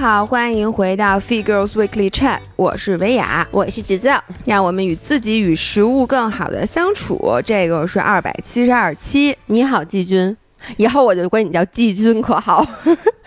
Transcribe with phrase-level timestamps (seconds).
[0.00, 7.38] 好，欢迎回到 Feed Girls Weekly Chat，我是维雅，我是芷造，让我们与自己与食物更好的相处。
[7.44, 9.36] 这个是二百七十二期。
[9.44, 10.34] 你好，季军，
[10.78, 12.66] 以后我就管你叫季军，可好？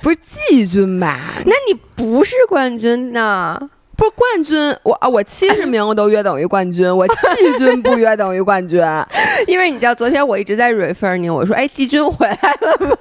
[0.02, 0.18] 不是
[0.48, 1.20] 季军吧？
[1.46, 3.70] 那你不是冠军呢？
[3.96, 8.82] 不是冠军，我啊，我七十名都约等于冠军， 我季军不约等于冠军，
[9.46, 12.98] 因为你知道，昨天我一直在 refer 你，我说，哎，季军回来了吗？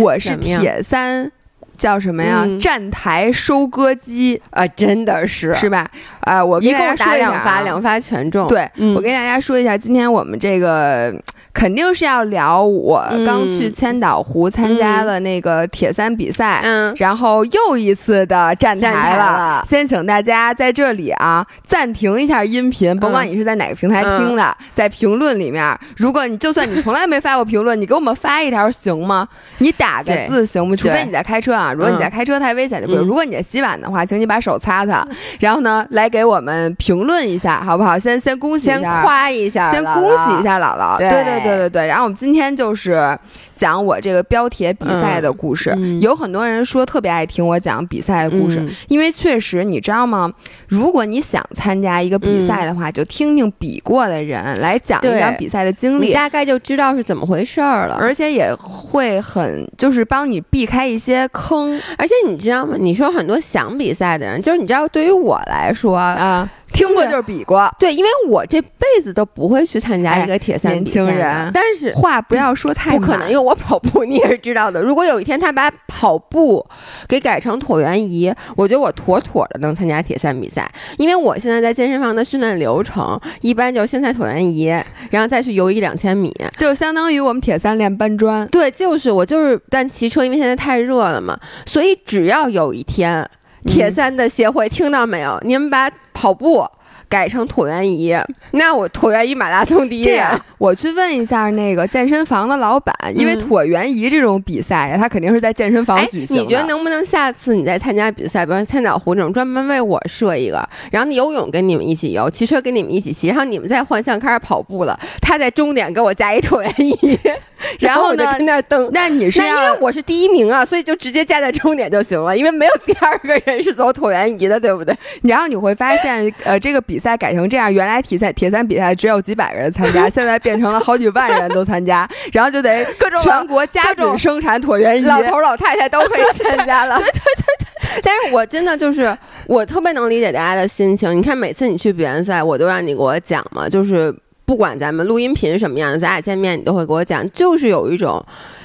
[0.00, 1.32] 我是铁三。
[1.76, 2.46] 叫什么呀？
[2.60, 5.88] 站台收割机啊，真的是是吧？
[6.20, 8.48] 啊，我一共打两发，两发全中。
[8.48, 11.14] 对，我跟大家说一下，今天我们这个。
[11.56, 19.62] 肯定是要聊我刚去千岛湖参加了那个铁三比赛，嗯，然后又一次的站台了。
[19.66, 25.64] 先请大家在这里啊暂停一下音频，甭管你是在哪个平台听的，在评论里面，
[25.96, 29.26] 如果你就算你从来没发过评论，你给我们发一条行吗？
[29.56, 30.76] 你打个字行吗？
[30.76, 33.02] 除非你在开车啊，如果你在开车太危险就不行。
[33.02, 35.02] 如果你在洗碗的话，请你把手擦擦，
[35.40, 37.98] 然后呢来给我们评论一下，好不好？
[37.98, 40.98] 先先恭喜一下，先夸一下，先恭喜一下姥姥。
[40.98, 41.45] 对对。
[41.45, 43.18] 对对对对，然后我们今天就是
[43.54, 45.76] 讲我这个标铁比赛的故事。
[46.00, 50.32] 有很多人说特别爱听我讲比赛的故事，因为确实你知道吗？
[50.68, 57.96] 如果你想参加一个比赛的话，就听听比过的人来讲一讲比赛的经历，大概就知道是怎么回事儿了。
[58.00, 61.80] 而且也会很就是帮你避开一些坑。
[61.96, 62.76] 而且你知道吗？
[62.78, 66.48] 你说很多想比赛的人，就是你知道，对于我来说啊。
[66.76, 74.82] 听过就是比过，对，因为我这辈子都不会去参加一个铁三年轻人，但是话不要说太不可能，因为我跑步你也是知道的。
[74.82, 76.64] 如果有一天他把跑步
[77.08, 80.70] 给改成椭圆仪，我觉得我妥妥的能参加铁三比赛。
[80.98, 84.66] 因为我现在在健身房的训练流程，一般就是先在椭圆仪，
[85.10, 88.46] 然后再去游一两千米，就相当于我们铁三练搬砖。
[88.48, 93.28] 对，就是我就是，但骑车因为现在太热了嘛，所以只要有一天
[93.64, 95.90] 铁三的协会听到没有，你们把。
[96.16, 96.66] 跑步
[97.08, 98.16] 改成椭圆仪，
[98.52, 100.04] 那我椭圆仪马拉松第一。
[100.04, 106.36] 这样，我去问一下那个健身房的老板，因为椭圆仪这种比赛呀，他肯定是在健身房举行。
[106.36, 117.18] 你觉得能不能下次你再参加比赛，比如千岛湖这种，专门为我设一个，然后游泳跟你们一起游，骑车跟你们一起骑，然后你们再换项开始跑步了，他在终点给我加一椭圆仪。
[117.80, 118.36] 然后呢？
[118.40, 124.96] 那等那你是那因为我是第一名啊，所以就直接站在终点就行了，因为没有第二个人是走椭圆仪的，对不对？
[125.22, 136.96] 然后你会发现，呃，这个比赛改成这样，原来铁三铁三比赛只有几百个人参加，现在变成了好几万人都参加，然后就得各种全国加紧生产椭圆仪，老头老太太都可以参加了。
[137.00, 137.66] 对对对对。
[138.02, 141.16] 但是我真的就是我特别能理解大家的心情。
[141.16, 144.14] 你看，每次你去比完赛，我都让你给我讲嘛，就是。
[144.46, 148.24] 不管咱们录音频什么样的，咱俩见面你都会给我讲，就是有一种，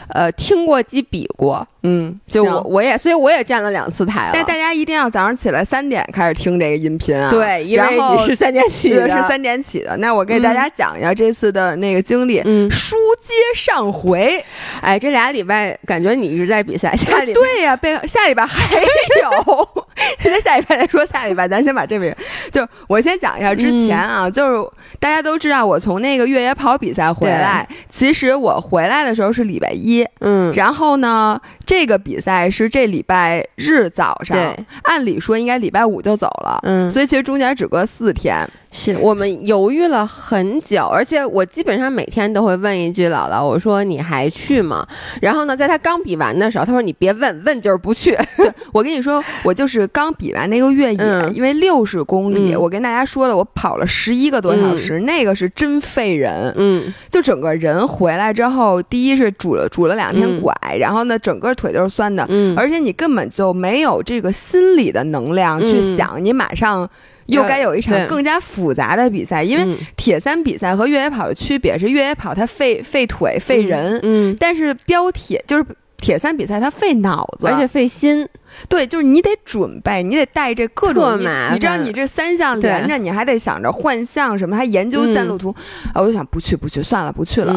[0.09, 1.67] 呃，听过即比过。
[1.83, 4.31] 嗯，就我我也，所以我也站了两次台了。
[4.33, 7.31] 但大家一定要早上起来三点开始听这个音频啊。
[7.31, 9.97] 对，因为你是三点起的，是三点起的。
[9.97, 12.39] 那我给大家讲一下这次的那个经历。
[12.45, 14.43] 嗯，书接上回，
[14.79, 16.95] 哎，这俩礼拜感觉你一直在比赛。
[16.95, 19.67] 下礼拜对呀，被下礼拜还有。
[20.23, 22.15] 那下礼拜再说下礼拜，咱先把这边，
[22.51, 31.39] 就我先讲一下之前啊，就是大家都知道我从那个越野跑比赛回来，其实我回来的时候是礼拜一，嗯，然后呢。
[31.71, 34.37] 这个比赛是这礼拜日早上，
[34.83, 38.45] 按理说应该礼拜五就走了，嗯，所以其实中间只隔四天。
[38.71, 44.87] 是我们犹豫了很久，而且我基本上每天都会问一句姥姥，我说你还去吗？
[45.21, 48.17] 然后呢，在他刚比完的时候，他说你别问问就是不去。
[48.71, 56.53] 我跟你说，我就是刚比完那个越野，因为六十公里，我跟大家说了，我跑了十一个多小时，那个是真费人。
[56.55, 66.89] 嗯，就整个人回来之后，第一是拄了拄了两天拐，然后呢，整个腿都是酸的，嗯，而且你根本就没有这个心理的能量去想你马上。
[67.27, 75.65] 又该有一场更加复杂的比赛，因为铁三比赛和越野跑的区别是，越野跑它费费腿费人，嗯，但是标铁就是
[75.97, 78.27] 铁三比赛它费脑子，而且费心。
[78.67, 81.19] 对，就是你得准备，你得带这各种，
[81.53, 85.53] 你知道你这三项连着，你还得想着换项什么，还研究线路图。
[85.93, 87.53] 啊，我就想不去不去，算了不去了。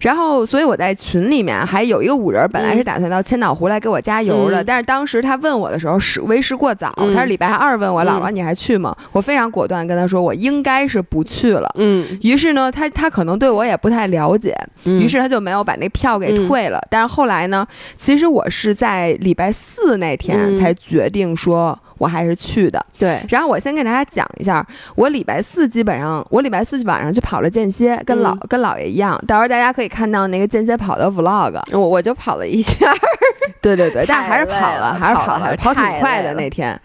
[0.00, 8.94] 然后，所以我在群里面还有一个五人，本来是打算到千岛湖来给我加油的，但是当时他问我的时候是为时过早，他是礼拜二问我姥姥你还去吗？
[9.12, 11.70] 我非常果断跟他说我应该是不去了。
[11.76, 16.80] 嗯，于是呢，他他可能对我也不太了解，于是他就没有把那票给退了。
[16.90, 17.66] 但是后来呢，
[17.96, 20.29] 其实我是在礼拜四那天。
[20.56, 22.84] 才决定说我还是去的。
[22.98, 29.22] 对，然后我先给大家讲一下，我礼拜四基本上，我礼拜四晚上去跑了间歇，跟老跟姥爷一样。
[29.26, 32.92] 到时候大家可以看到那个间歇跑的 vlog，我我就跑了一下。
[33.60, 36.78] 对对对，但还是跑了，还是跑了，跑挺快的那天。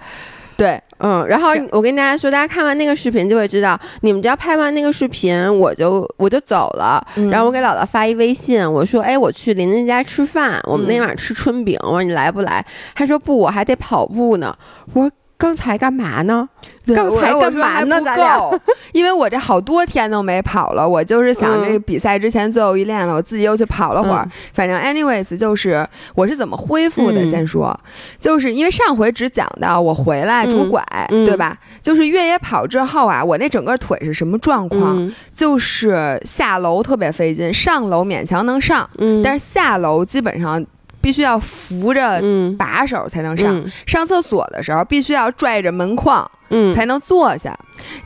[0.58, 7.06] 对，嗯，然后我跟大家说，大家看完那个视频就会知道，你们只要拍完那个视频，我就我就走了。
[7.30, 12.66] 然后我给姥姥发一微信，我说，哎，我去邻居家吃饭，我们那晚上吃春饼，我说你来不来？
[12.94, 14.56] 他说不，我还得跑步呢。
[14.94, 15.12] 我说。
[15.38, 16.48] 刚才干嘛呢？
[16.88, 18.00] 刚才干嘛呢？
[18.00, 18.60] 不够，
[18.94, 20.88] 因为我这好多天都没跑了。
[20.88, 24.30] 我就是想这个比赛之前最后一练了，我自己又去跑了会儿。
[24.54, 25.86] 反正，anyways，就是
[26.16, 27.26] 我是怎么恢复的？
[27.26, 27.78] 先说，
[28.18, 31.58] 就是因为上回只讲到我回来拄拐，对吧？
[31.82, 35.12] 就是越野跑之后啊，我那整个腿是什么状况？
[35.34, 38.90] 就是下楼特别费劲，上楼勉强能上，
[39.24, 40.66] 但是下楼基本上。
[41.06, 42.20] 必须要扶着
[42.58, 46.28] 把手才能上，上厕所的时候必须要拽着门框，
[46.74, 47.56] 才能坐下，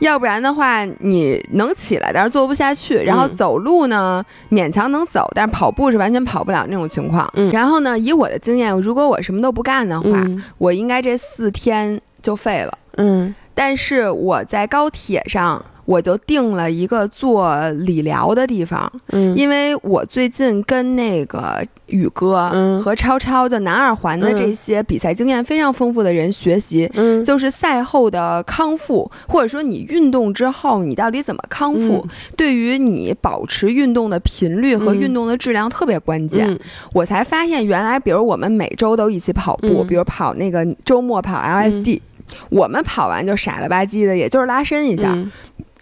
[0.00, 2.96] 要不然的话你能起来，但是坐不下去。
[2.96, 7.26] 然后走路呢，勉强能走，但是跑步是完全跑不了那种情况。
[7.50, 10.22] 然后呢，以我的经验，如果我什么都不干的话，
[10.58, 12.78] 我应该这四天就废了。
[12.98, 15.64] 嗯，但是我在高铁上。
[15.90, 32.06] 我就定了一个做理疗的地方，嗯，因为我最近跟那个宇哥和超超就南二环的这些比赛经验非常丰富的人学习，嗯，就是赛后的康复，或者说你运动之后你到底怎么康复，
[32.36, 36.56] 对于你保持运动的频率和运动的质量特别关键。
[36.92, 42.00] 我才发现原来，比如我们每周都一起跑步，比如跑那个周末跑 LSD，
[42.48, 45.18] 我们跑完就傻了吧唧的，也就是拉伸一下。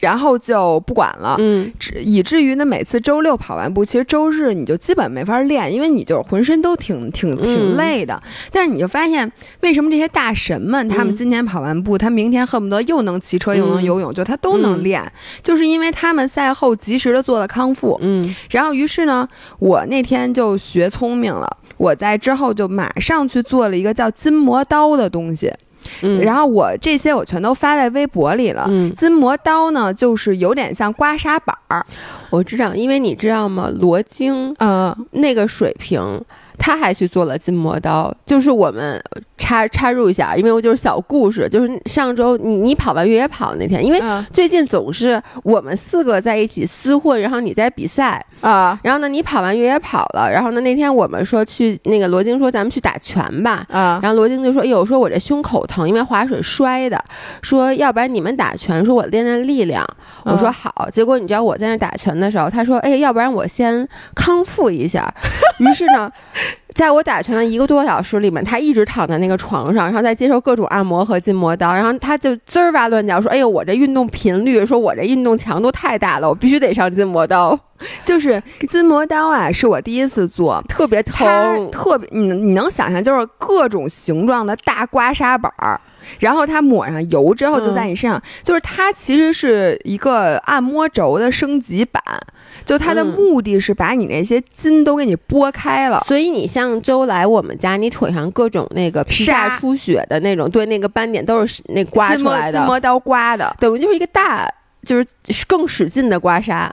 [0.01, 8.23] 然后就不管了，嗯，以至于呢，每次周六跑完步，其实周日你就基本没法练，因为你就是浑身都挺挺挺累的。
[8.53, 9.31] 但是你就发现，
[9.61, 15.11] 为什么这些大神们他们今天跑完步，他明天恨不得又能骑车又能游泳，就他都能练，
[15.43, 17.99] 就是因为他们赛后及时的做了康复。
[18.01, 19.29] 嗯，然后于是呢，
[19.59, 25.53] 我那天就学聪明了，我在之后就马上去做了一个叫筋膜刀的东西。
[26.21, 28.69] 然后我这些我全都发在微博里了。
[28.97, 31.85] 筋膜刀呢，就是有点像刮痧板儿。
[32.31, 33.71] 我知道，因为你知道吗？
[33.81, 36.21] 罗京，嗯，那个水平。
[36.59, 39.01] 他还去做了筋膜刀，就是我们
[39.37, 44.01] 插插入一下，因为我就是小故事，就是上周你你跑完越野跑那天，因为
[44.31, 57.03] 最近总是我们四个在一起厮混，然后你在比赛啊，然后呢你跑完越野跑了，然后呢那天我们说去那个罗京说咱们去打拳吧，啊，然后罗京就说哎呦说我这胸口疼，因为划水摔的，
[57.41, 59.87] 说要不然你们打拳，说我练练力量，
[60.25, 65.15] 我说好，结果你知道我在那打拳的时候，他说哎要不然我先康复一下，
[65.59, 66.11] 于是呢。
[66.75, 77.59] 在我打拳的一个多小时里面，他一直躺在那个床上，然后在接受各种按摩和筋膜刀，然后他就滋儿哇乱叫说：“哎呦，我这运动频率，说我这运动强度太大了，我必须得上筋膜刀。”
[78.05, 85.81] 就是筋膜刀啊，是我第一次做，特别疼，特别你你能想象，就是各种形状的大刮痧板儿，
[86.19, 92.03] 然后它抹上油之后就在你身上，就是它其实是一个按摩轴的升级版。
[92.69, 104.47] 就它的目的是把你那些筋都给你拨开了，所以你像周来我们家，你腿上各种那个皮下出血的那种，对那个斑点都是那刮出来的，筋膜刀刮的，等于就是一个大，
[104.85, 105.07] 就是
[105.47, 106.71] 更使劲的刮痧。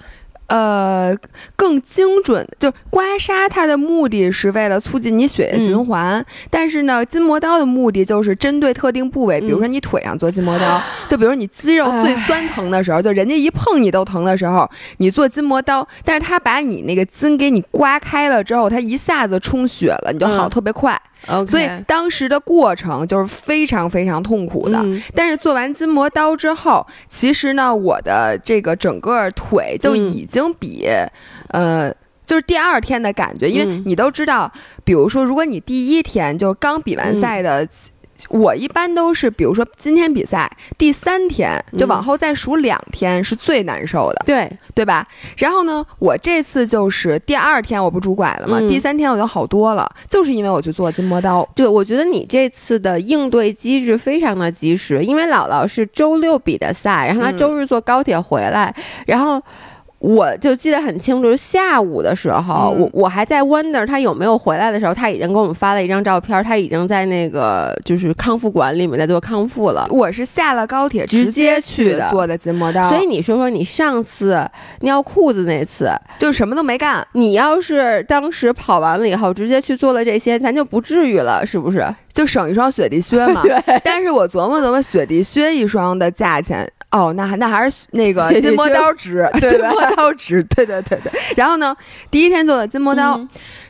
[0.47, 1.15] 呃，
[1.55, 6.23] 更精准，就刮痧，它的目的是为了促进你血液循环。
[6.49, 15.87] 但是呢，筋膜刀的目的就是针对特定部位，比如说你腿上做筋膜刀， 就比如你肌肉最酸疼的时候，就人家一碰你都疼的时候，你做筋膜刀。
[16.03, 20.99] 但是它把你那个筋给你刮开了之后，它一下子充血了，你就好特别快。
[21.47, 30.87] 所以当时的过程就是非常非常痛苦的，但是做完筋膜刀之后，其实呢，我的这个整个腿就已经比，
[31.49, 31.93] 呃，
[32.25, 34.51] 就是第二天的感觉，因为你都知道，
[34.83, 37.67] 比如说，如果你第一天就是刚比完赛的。
[38.29, 45.07] 我一般都是，比如说今天比赛第三天，就往后再数两天是最难受的，对对吧？
[45.37, 48.59] 然后呢，我这次就是第二天我不拄拐了吗？
[48.67, 51.47] 第三天我就好多了，就是因为我去做筋膜刀。
[51.53, 58.73] 对，我觉得你这次的应对机制非常的及时，因为姥姥是周六比的赛，然后她周日坐高铁回来，
[59.05, 59.41] 然后。
[59.99, 69.87] 我就记得很清楚，下午的时候，我我还在 wonder 他有没有回来的时候，他已经给我们发了一张照片，他已经在那个就是康复馆里面在做康复了。
[69.89, 74.47] 我是下了高铁直接去的做的筋膜刀，所以你说说你上次
[74.81, 81.83] 尿裤子那次就什么都没干，你要是当时跑完了以后直接去做了这些，咱就不至于了，是不是？
[82.13, 83.41] 就省一双雪地靴嘛。
[83.83, 86.65] 但是我琢磨琢磨，雪地靴一双的价钱。
[86.95, 91.11] 哦，那还那还是那个筋膜刀值，筋膜刀值，对对对对。
[91.35, 91.75] 然后呢，
[92.09, 93.19] 第一天做的筋膜刀。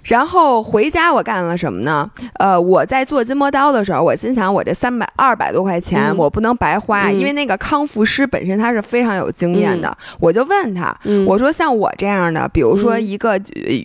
[0.03, 2.07] 然后回家我干了什么呢？
[2.37, 9.91] 呃，我在做筋膜刀的时候，我心想我这三百二百多块钱我不能白花，因为那个康复师本身他是非常有经验的。
[10.19, 13.39] 我就问他，我说像我这样的，比如说一个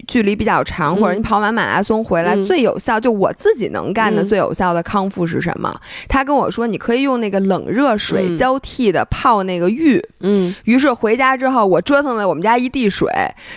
[0.07, 5.75] 距离比较长，或者你跑完马拉松回来，最有效就我自己能干的最有效的康复是什么？
[6.07, 10.05] 他跟我说，你可以用那个冷热水交替的泡那个浴。
[10.23, 10.53] 嗯。
[10.65, 13.09] 于是回家之后，我折腾了我们家一地水，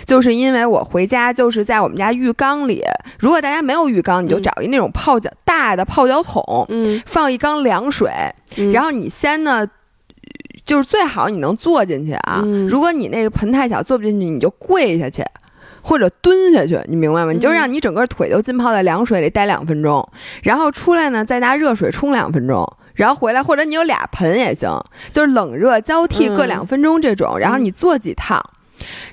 [0.05, 2.43] 就是因为我回家就是在我们家浴缸。
[2.43, 2.83] 缸里，
[3.19, 8.11] 如果大家没有浴缸，你就找一那种泡脚大的泡脚桶，嗯，放一缸凉水，
[8.73, 9.65] 然后你先呢，
[10.65, 12.43] 就是最好你能坐进去啊。
[12.69, 15.23] 如果你那个盆太小坐不进去，你就跪下去
[15.83, 17.31] 或者蹲下去，你明白吗？
[17.31, 20.03] 你就让你整个腿都浸泡在凉水里待两分钟，
[20.41, 28.41] 然后出来呢再拿热水冲两分钟，然后回来或者你有俩盆也行，就是冷热交替各两分钟这种，然后你做几趟。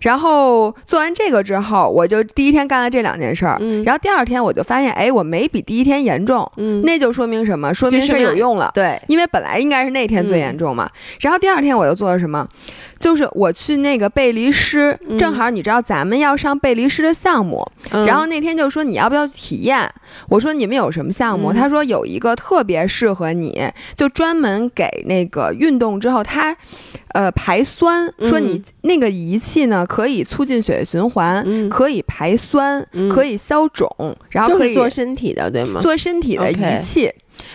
[0.01, 3.57] 然后做完这个之后，我就第一天干了这两件事儿。
[3.61, 6.51] 嗯，然后第二天我就发现，哎，我没比第一天严重。
[6.57, 7.73] 嗯，那就说明什么？
[7.73, 8.71] 说明是有用了。
[8.75, 10.91] 对，因为本来应该是那天最严重嘛。
[11.21, 12.45] 然后第二天我又做了什么？
[13.01, 19.91] 就是我去那个贝黎诗，正好你知道咱们要上贝黎诗的项目，然后那天就说你要不要体验？
[20.29, 21.51] 我说你们有什么项目？
[21.51, 23.67] 他说有一个特别适合你，
[23.97, 26.55] 就专门给那个运动之后他，
[27.15, 28.13] 呃排酸。
[28.27, 33.89] 说你那个仪器呢可以促进血液循环，可以排酸，可以消肿，
[34.29, 35.81] 然后可以做身体的对吗？
[35.81, 37.11] 做身体的仪器。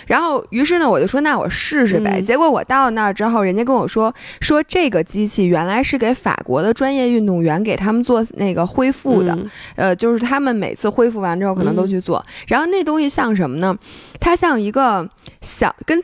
[0.06, 2.22] 然后，于是呢，我就说，那我试试呗。
[2.22, 9.38] 结果我到那儿之后，人家跟我说，说这个机器原来是给法国的专业运动员给他们做那个恢复的，
[9.76, 12.26] 呃，就是他们每次恢复完之后可能都去做。
[12.48, 13.78] 然后那东西像什么呢？
[14.20, 15.10] 它像一个
[15.42, 16.04] 小跟。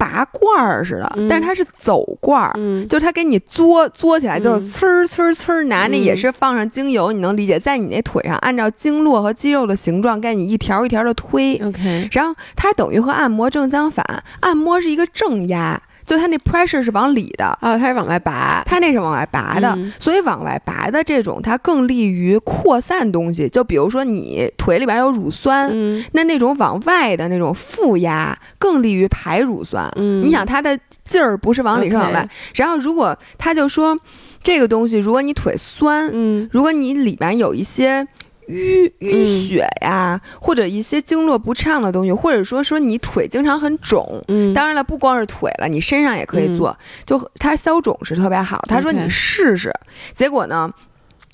[0.00, 2.52] 拔罐儿似的，但是它是走罐儿，
[2.88, 11.54] 就是它给你嘬嘬起来，就是呲儿呲儿呲儿拿那也是放上精油，你能理解，在你那腿上按照经络和肌肉的形状，给你一条一条的推。
[11.56, 15.82] OK，然后它等于和按摩正相反，按摩是一个正压。
[16.10, 23.48] 就它那 pressure 是往里的啊，它是往外拔，它那是往外拔的，所以往外拔的这种它更利于扩散东西。
[23.48, 25.70] 就比如说你腿里边有乳酸，
[26.10, 29.88] 那那种往外的那种负压更利于排乳酸。
[30.20, 33.96] 你想它的劲儿不是往里是往外，然后如果他就说
[34.42, 36.10] 这个东西，如果你腿酸，
[36.50, 38.04] 如果你里边有一些。
[38.50, 46.76] 淤淤血呀，或者一些经络不畅的东西，或者说说你腿经常很肿，嗯，当然了，不光是腿了，你身上也可以做，
[47.06, 48.62] 就它消肿是特别好。
[48.68, 49.72] 他说你试试，
[50.12, 50.70] 结果呢，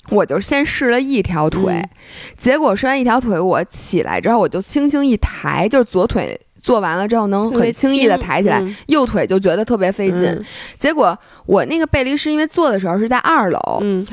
[0.09, 1.81] 我就先试了一条腿，
[2.37, 6.39] 结果试完一条腿，我起来之后我就轻轻一抬，就是左腿。
[6.59, 10.45] 做完了之后能很轻易的抬起来，右腿就觉得特别费劲。
[10.77, 13.59] 结果我那个背离是因为做的时候是在二楼，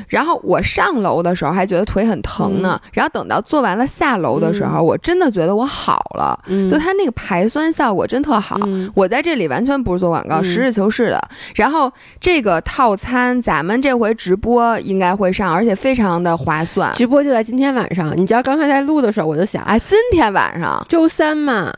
[0.07, 2.79] 然后我上楼的时候还觉得腿很疼呢。
[2.93, 6.39] 然后等到做完了下楼的时候，我真的觉得我好了。
[6.69, 8.57] 就它那个排酸效果真特好。
[8.93, 11.21] 我在这里完全不是做广告，实事求是的。
[11.55, 16.93] 然后这个套餐咱们这回直播应该会上，而且非常的划算。
[16.93, 18.15] 直播就在今天晚上。
[18.15, 21.73] 你知道刚才在录的时候我就想，哎，今天晚上周三嘛。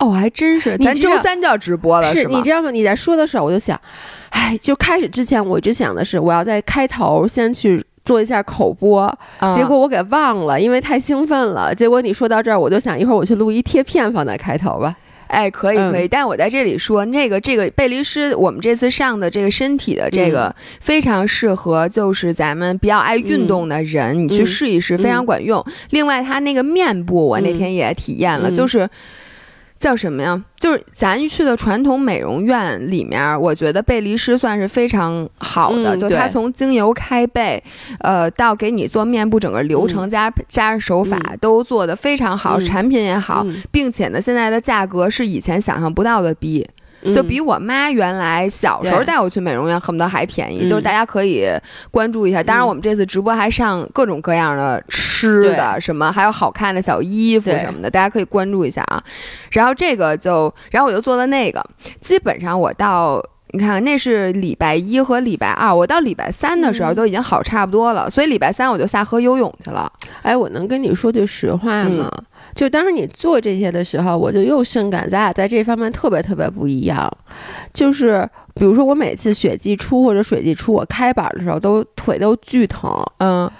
[0.00, 2.38] 哦，还真是，咱周三就要直播了，是吗？
[2.38, 2.70] 你知道吗？
[2.70, 3.78] 你在说的时候，我就想，
[4.30, 9.06] 哎，就开始之前，我一直想的是，我要在开头先去做一下口播，
[9.54, 11.74] 结果我给忘了，因为太兴奋了。
[11.74, 14.96] 结果你说到这儿，我就想一会儿我去录一贴片放在开头吧。
[15.26, 25.62] 哎，可以可以，但我在这里说，那个这个贝黎诗，我们这次上的这个身体的这个非常适合，就是咱们比较爱运动的人，你去试一试，非常管用。
[25.90, 28.88] 另外，它那个面部，我那天也体验了，就是。
[29.80, 30.44] 叫什么呀？
[30.58, 35.96] 就是咱去的传统美容院里面，我觉得贝离诗算是非常好的。
[35.96, 37.60] 就它从精油开背，
[38.00, 46.68] 呃，到给你做面部整个流程加加上手法都做得非常好，产品也好，并且呢，现在的价格是以前想象不到的低。
[47.14, 51.48] 就比我妈原来小时候带我去美容院恨不得还便宜，就是大家可以
[51.90, 52.42] 关注一下。
[52.42, 59.02] 当然，我们这次直播还上各种各样的吃的，什么还有好看的小衣服什么的，大家可以关注一下啊。
[59.50, 61.64] 然后这个就，然后我就做了那个，
[62.00, 69.90] 基本上我到你看，那是礼拜一和礼拜二，我到礼拜三的时候都已经好差不多了，所以礼拜三我就下河游泳去了。
[70.22, 72.10] 哎，我能跟你说句实话吗？
[72.54, 77.10] 就当时你做这些的时候，我就又深感咱俩在这方面特别特别不一样。
[77.72, 82.90] 就是比如说，我每次雪季出或者水季出，我开板的时候都腿都巨疼。
[83.18, 83.50] 嗯。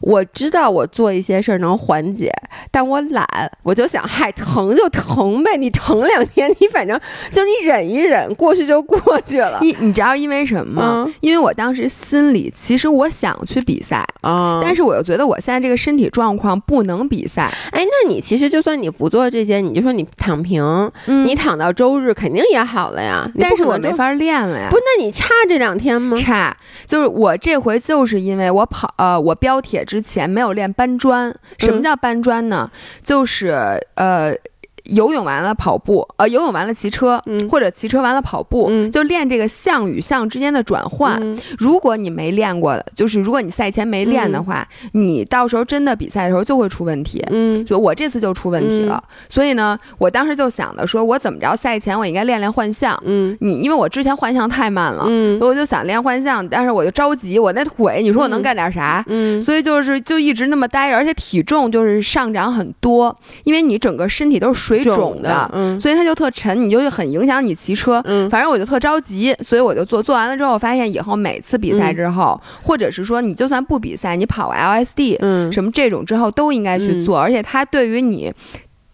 [0.00, 2.32] 我知道我做一些事儿能缓解，
[2.70, 3.26] 但我懒，
[3.62, 6.98] 我就想，嗨，疼就疼呗，你疼两天，你反正
[7.32, 9.58] 就是你忍一忍，过去就过去了。
[9.62, 11.14] 你你知道因为什么吗？
[11.20, 17.52] 因为我当时心里其实我想去比赛啊，但是我又觉得我现在这个身体状况不能比赛。
[17.72, 23.28] 哎，那你其实就算你不做这些，你就说你躺平，你躺到周日肯定也好了呀。
[23.38, 24.68] 但是我没法练了呀。
[24.70, 26.16] 不，那你差这两天吗？
[26.16, 29.84] 差，就是我这回就是因为我跑呃，我标铁。
[29.88, 32.70] 之前没有练搬砖，什么叫搬砖呢？
[33.02, 33.48] 就是
[33.94, 34.36] 呃。
[34.84, 41.18] 游泳完了跑步，呃，游泳完了骑车，或者骑车完了跑步，就练这个项与项之间的转换。
[41.58, 47.24] 如果你没练过，就是如果你赛前没练的话，你到时候真的比赛的时候就会出问题。
[47.30, 49.02] 嗯，就我这次就出问题了。
[49.28, 52.98] 所以呢，我当时就想的，说我怎么着赛前我应该练练换项。
[53.04, 59.04] 嗯，你因为我之前换项太慢了，嗯，所以我就想练换项，但是我就着急，我那腿，你说我能干点啥？
[59.08, 64.84] 嗯，所以就是就一直那么待着，而且体重就是上涨很多，因为你整个身体都是水。
[64.94, 68.02] 肿的，嗯，所以它就特沉，你就很影响你骑车。
[68.06, 70.02] 嗯，反正我就特着急，所以我就做。
[70.02, 78.32] 做完了之后，发现以后每次比赛之后，或者是说你就算不比赛，你跑 LSD，嗯，什么这种之后都应该去做，而且它对于你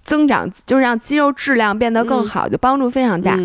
[0.05, 3.39] 增长，就是让肌肉质量变得更好，就帮助非常大。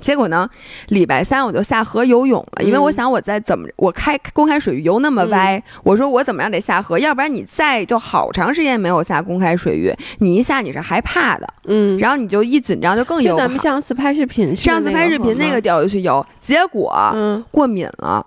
[0.00, 0.48] 结果呢，
[0.88, 13.36] 礼拜三我就下河游泳了，因为我想我在怎么我开公开水域游那么歪，我说我怎么样得下河，要不然你再就好长时间没有下公开水域，你一下你是害怕的，嗯，然后你就一紧张就更游。
[13.36, 17.42] 咱们上次拍视频，上次拍视频那个钓就去游，结果嗯。
[17.50, 18.26] 过敏了。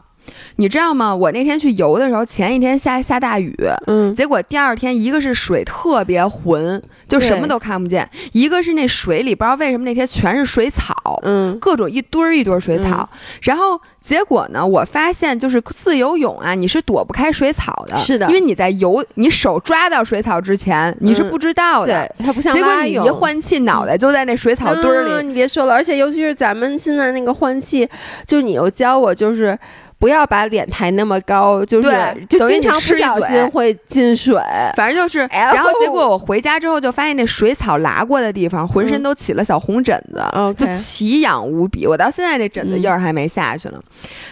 [0.58, 1.16] 你知道吗？
[1.16, 3.56] 我那天去游的时候，前一天下下大雨，
[3.88, 10.94] 嗯，结果第二天一个是水特别浑，就什么都看不见；一个是那水里不知道为什么那天全是水草，
[11.24, 13.08] 嗯，各种一堆儿一堆儿水草。
[13.42, 25.28] 然后结果呢，我发现就是自由泳啊，你是躲不开水草的，是的，因为你在游，你手抓到水草之前，你是不知道的，它不像结果你一换气，脑袋就在那水草堆里。
[25.28, 27.88] 你别说了，而且尤其是咱们现在那个换气，
[28.26, 29.58] 就是你又教我就是。
[30.00, 31.90] 不要把脸抬那么高，就是
[32.30, 34.40] 就经常不小心会进水。
[34.76, 40.24] 反正就是，然后结果我回家之后就发现那水草拉过的地方，浑身都起了小红疹子，
[40.58, 41.88] 就奇痒无比。
[41.88, 43.82] 我到现在这疹子印儿还没下去呢。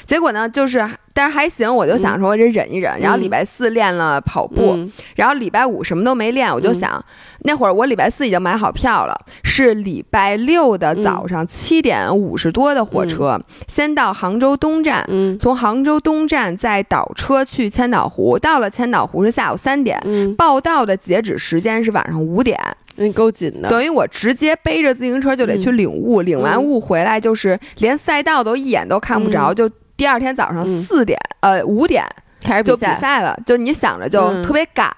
[0.05, 0.87] 结果呢，就是。
[1.15, 2.99] 但是还行，我就想说，我这忍一忍。
[2.99, 4.77] 然后礼拜四练了跑步，
[5.15, 6.53] 然后礼拜五什么都没练。
[6.53, 7.03] 我就想，
[7.43, 15.07] 那会儿我礼拜四已经买好票了，是礼拜六的早上七点五十多的火车，先到杭州东站，
[15.39, 18.37] 从杭州东站再倒车去千岛湖。
[18.37, 19.97] 到了千岛湖是下午三点，
[20.35, 22.59] 报到的截止时间是晚上五点，
[22.97, 23.69] 你够紧的。
[23.69, 29.71] 等于我直接背着自行车就得去领物，领完物回来就是连赛道都一眼都看不着，就。
[29.97, 32.03] 第二天早上四点，呃五点
[32.41, 34.93] 开始就比赛了，就你想着就特别赶，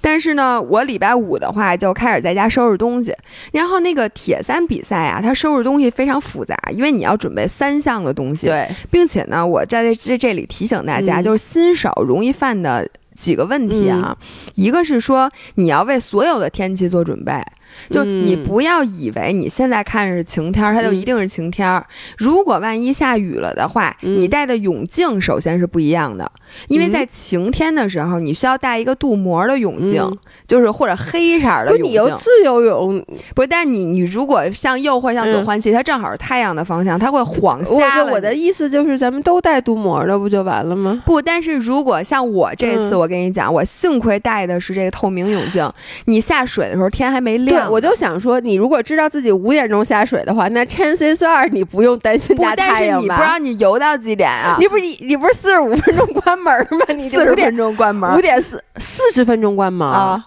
[0.00, 3.14] 但是呢，我礼拜五的话就开始在家收拾东西，
[3.52, 14.16] 然后那个铁三比赛啊，它收拾东西非常复杂，因为你要准备三项的东西，对，并且呢，我在这这里提醒大家，就是新手容易犯的几个问题啊，
[14.54, 17.40] 一个是说你要为所有的天气做准备。
[17.88, 21.82] 就你不要以为你现在看是晴天，它就一定是晴天。
[22.18, 26.30] 如果万一下雨了的话，你戴的泳镜首先是不一样的，
[26.68, 30.04] 因为在晴天的时候，你需要戴一个镀膜的泳镜，
[30.46, 31.90] 就是或者黑色的泳镜。
[31.90, 33.04] 你游自由泳
[33.34, 33.46] 不是？
[33.48, 38.12] 但你你如果向右或向左换气，它正好是太阳的方向，它会晃瞎了。
[38.12, 41.02] 我的意思就是咱们都戴镀膜的，不就完了吗？
[41.04, 45.68] 不，但是如果像我这次，我跟你讲，我幸亏戴的是这个透明泳镜，
[46.04, 47.59] 你下水的时候天还没亮。
[47.68, 52.98] 我就想说，你如果知道自己五点钟下水的话，那 chances 二你不用担心大太阳吧？
[52.98, 54.56] 但是你不知道你游到几点啊？
[54.60, 56.86] 你不是你不是四十五分钟关门吗？
[56.94, 60.24] 你四十分钟关门，五点四四十分钟关门啊？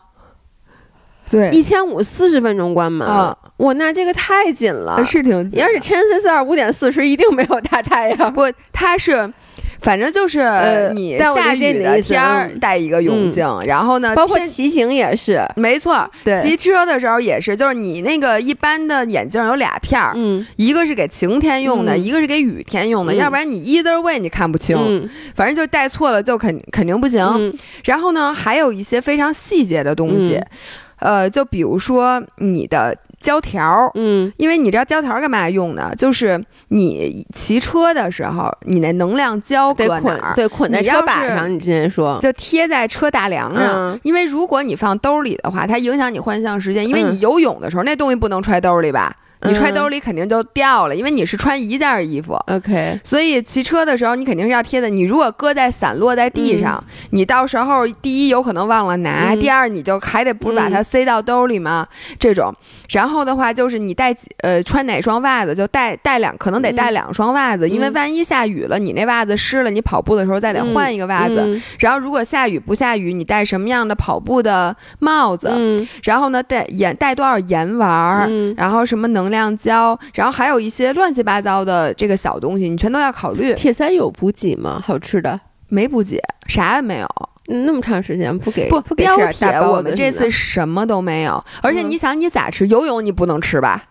[1.32, 3.36] 对，一千五四十分钟关门啊！
[3.58, 5.60] 我那这个太紧了，是挺紧。
[5.60, 8.32] 要是 chances 二五点四十，一定没有大太阳。
[8.32, 9.34] 不，它是。
[9.84, 10.40] 反正就是
[10.96, 16.10] 你下雨的天儿戴一个泳镜，然后呢，包括骑行也是，没错，
[16.42, 27.54] 骑车的时候也是，就是你那个一般的眼镜有俩片儿，嗯，一个是给晴天用的，一个是给雨天用的，要不然你 either way 你看不清，反正就戴错了就肯肯定不行。
[27.84, 30.42] 然后呢，还有一些非常细节的东西。
[31.00, 35.96] 呃，就比如说你的胶条，嗯，因为你知道胶条干嘛用的？
[35.98, 40.34] 就是你骑车的时候，你那能量胶搁哪儿？
[40.36, 41.50] 对，捆在车把上。
[41.50, 43.98] 你之前说，就贴在车大梁上。
[44.04, 46.86] 因为如果你放兜里的话，它影响你换向时间。
[46.86, 49.16] 因为你游泳的时候，那东西不能揣兜里吧？
[49.46, 52.34] 你揣兜里肯定就掉了，因为你是穿一件衣服。
[52.48, 54.90] OK，所以骑车的时候你肯定是要贴的。
[54.90, 61.86] 你如果搁在散落在地上，你到时候第一有可能忘了拿，第二你就还得不是把它塞到兜里吗？
[62.18, 62.54] 这种。
[62.90, 71.60] 然后的话就是你带呃穿哪双袜子就带带两，可能得带两双袜子，因为万一下雨了，你那袜子湿了，你跑步的时候再得换一个袜子。
[71.80, 75.52] 然后如果下雨不下雨，你戴什么样的跑步的帽子？
[76.04, 78.54] 然后呢带盐带多少盐丸？
[78.56, 79.33] 然后什么能？
[79.34, 83.54] 量胶，然后还有一些乱七八糟的这个小东西，你全都要考虑。
[83.56, 84.82] 铁三有补给吗？
[84.86, 86.18] 好吃的没补给，
[86.48, 87.08] 啥也没有。
[87.48, 91.44] 那么长时间不给不不给铁，我们这次什么都没有。
[91.62, 92.66] 而且你想，你咋吃？
[92.68, 93.84] 游泳你不能吃吧？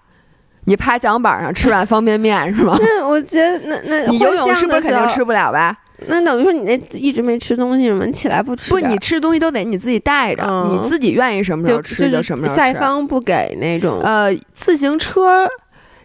[0.65, 2.79] 你趴桨板上吃碗方便面是吗？
[2.81, 5.77] 那我觉得那那 你游泳是不是肯定吃不了吧？
[6.09, 8.05] 那等于说你那一直没吃东西吗？
[8.05, 8.71] 你起来不吃？
[8.71, 12.61] 不，你吃东西都得你自己带着，你自己愿意什么时候吃就什么时候吃。
[12.61, 14.01] 赛方不给那种。
[14.03, 15.47] 呃，自行车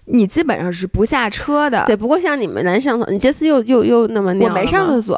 [0.06, 1.84] 你基本上是不下车的。
[1.86, 5.18] 对，不过像你们男上厕，你这次又又又那么我没上厕所。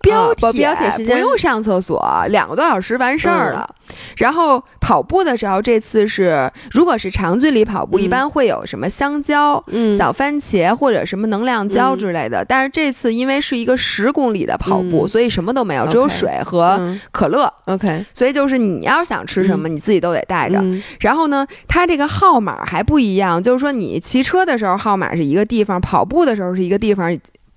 [0.00, 3.68] 标铁标铁时间不用上厕所，两个多小时完事儿了。
[4.16, 12.44] 然后跑步的时候，这次是如果是长距离跑步，一般会有什么香蕉、小番茄或者什么能量胶之类的。
[12.44, 17.52] 但是这次因为是一个十公里的跑步，所以什么都没有，只有水和可乐。
[17.66, 20.62] OK，所以就是你要想吃什么，你自己都得带着。
[21.00, 27.14] 然后呢，它这个号码还不一样，就是说你骑车的时候号码是一个地方，跑步的时候是一个地方，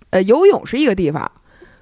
[0.09, 1.31] 呃，游泳是一个地方。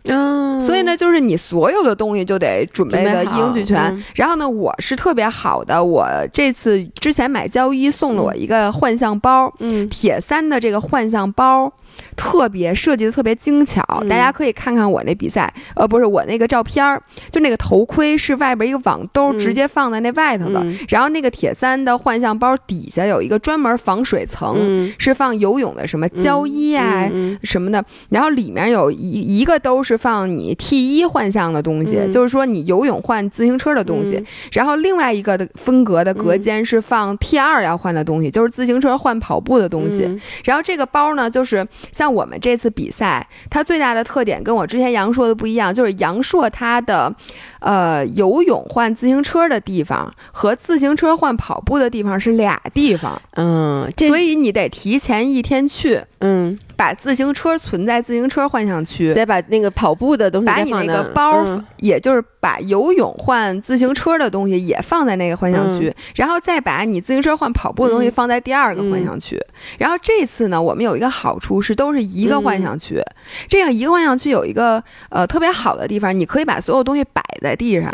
[0.06, 4.04] 嗯，所以呢，就是你所有的东西就得准备的一应俱全。
[4.16, 11.72] 然后呢，我是特别好的，我这次之前买胶衣送了我一个幻象包，嗯，铁三的这个幻象包。
[12.16, 20.66] 特别设计的特别精巧，大家可以看看我那比赛，呃，不是我那个照片儿，就那个头盔是外边一个网兜，直接放在那外头的。
[20.90, 27.10] 然后那个铁三的幻象包底下有一个专门防水层，是放游泳的什么胶衣啊
[27.44, 27.84] 什么的。
[28.10, 34.24] 然后里面有一一个都是放你 T 一幻象的东西，就是说你游泳换自行车的东西。
[34.52, 40.20] 然后另外一个的分隔的隔间是放 T 二要换的东西，就是自行车换跑步的东西。
[40.44, 41.66] 然后这个包呢，就是。
[41.92, 47.14] 像我们这次比赛，它最大的特点跟我之前杨硕的不一样，就是杨硕他的，
[47.60, 56.58] 呃，游泳换自行车的地方和自行车换跑步的地方是俩地方，嗯，所以你得提前一天去，嗯。
[56.82, 61.46] 把自行车存在自行车幻想区，再把那个跑步的东西，把你那个包，
[61.78, 69.40] 也就是把游泳换自行车的东西也放在那个幻想区，然后再把你自行车换跑步的东西放在第二个幻想区。
[69.78, 73.00] 然后这次呢，我们有一个好处是都是一个幻想区，
[73.48, 77.92] 这样一个幻想区有一个呃特别好的地方，你可以把所有东西摆在地上。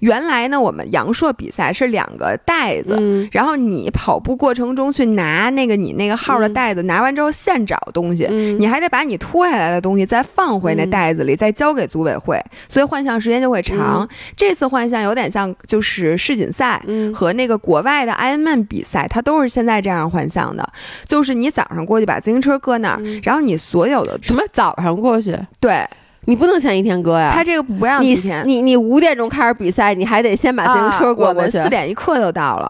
[0.00, 2.98] 原来呢，我们阳朔比赛是两个袋子，
[3.32, 8.29] 然后你跑步过程中去拿那个你那个号的袋子，拿完之后现找东西。
[8.30, 14.08] 你还得把你脱下来的东西再放回那袋子里，再交给组委会，所以换项时间就会长。
[14.36, 16.82] 这次换项有点像就是世锦赛
[17.14, 20.66] 和那个国外的 Ironman 比赛，它都是现在这样换项的，
[21.06, 25.84] 就是你早上过去把自行车搁那儿，然后你所有的什么早上过去，对。
[26.26, 32.68] 你不能前一天搁呀，他这个不让你前，你你五点钟开始比赛，你还得先把自行车过去，四点一刻就到了。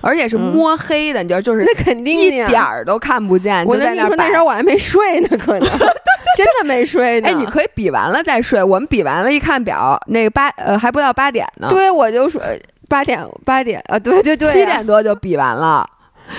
[0.00, 3.64] 而且是摸黑的，你知道，就是那肯定一点儿都看不见。
[3.66, 5.68] 我跟你说，那时候我还没睡呢，可能
[6.36, 7.28] 真的没睡呢。
[7.28, 8.62] 哎，你可以比完了再睡。
[8.62, 11.68] 我们比完了，一看表，那个八呃还不到八点呢。
[11.70, 12.40] 对，我就说
[12.88, 15.88] 八点八点啊，对对对，七点多就比完了。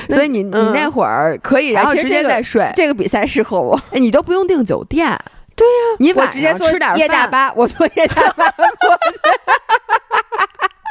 [0.10, 2.72] 所以你你那会儿可以，然后直接再睡。
[2.76, 5.18] 这个比赛适合我，哎，你都不用订酒店。
[5.56, 9.20] 对呀，你我直接坐吃点夜大巴，我坐夜大巴过去。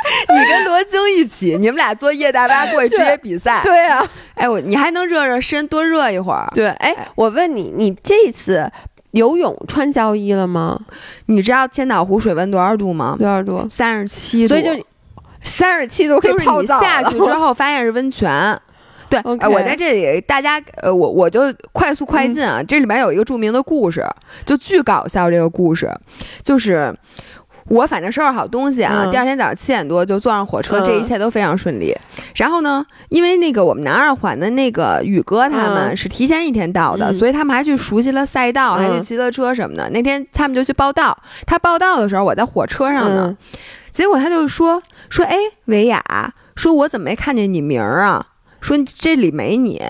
[0.28, 3.60] 你跟罗京一起，你们俩坐夜大巴过去直接比赛。
[3.64, 6.50] 对啊，哎我你还能热热身，多热一会儿。
[6.54, 8.70] 对，哎，我问你，你这次
[9.12, 10.78] 游泳穿胶衣了吗？
[11.26, 13.16] 你知道千岛湖水温多少度吗？
[13.18, 13.66] 多少度？
[13.68, 14.54] 三十七度。
[14.54, 14.84] 所以就
[15.42, 18.58] 三十七度，就是你下去之后发现是温泉。
[19.10, 21.42] 对，我在这里，大家呃，我我就
[21.72, 22.62] 快速快进啊。
[22.62, 24.04] 这里面有一个著名的故事，
[24.44, 25.30] 就巨搞笑。
[25.30, 25.90] 这个故事
[26.42, 26.94] 就是。
[27.68, 31.94] 我反正收拾好东西啊，第二天早上七点多就坐上火车，这一切都非常顺利。
[32.34, 39.88] 然后呢，因为那个我们南二环的那个宇哥他们是提前一天到的，所以他们还去熟悉了赛道，还去骑了车什么的。
[39.90, 43.36] 那天他们就去报道，他报道的时候我在火车上呢，
[43.90, 46.02] 结果他就说说，哎，维亚，
[46.56, 48.26] 说我怎么没看见你名儿啊？
[48.60, 49.82] 说这里没你。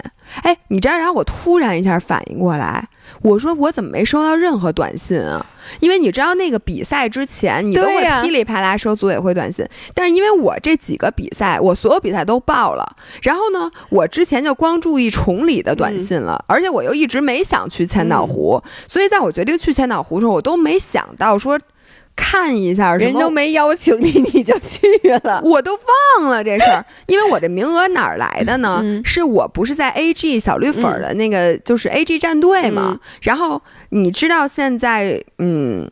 [0.43, 2.87] 哎，你知道，然后我突然一下反应过来，
[3.23, 5.45] 我说我怎么没收到任何短信啊？
[5.81, 9.67] 因为你知道那个比赛之前，你都会噼里啪啦收组委会短信。
[9.95, 21.59] 但是因为我这几个比赛，我所有比赛都报了，然后呢，我之前就光注意崇礼的短信了，而且我又一直没想去千岛湖，所以在我决定去千岛湖的时候，我都没想到说。
[22.21, 24.87] 看一下，人都没邀请你，你就去
[25.23, 25.79] 了， 我都
[26.19, 26.85] 忘了这事儿。
[27.07, 28.83] 因为我这名额哪儿来的呢？
[29.05, 32.99] 是我不是在 A G 小绿粉的那个，就是 A G 战队嘛。
[33.23, 35.89] 然后你知道现在，嗯。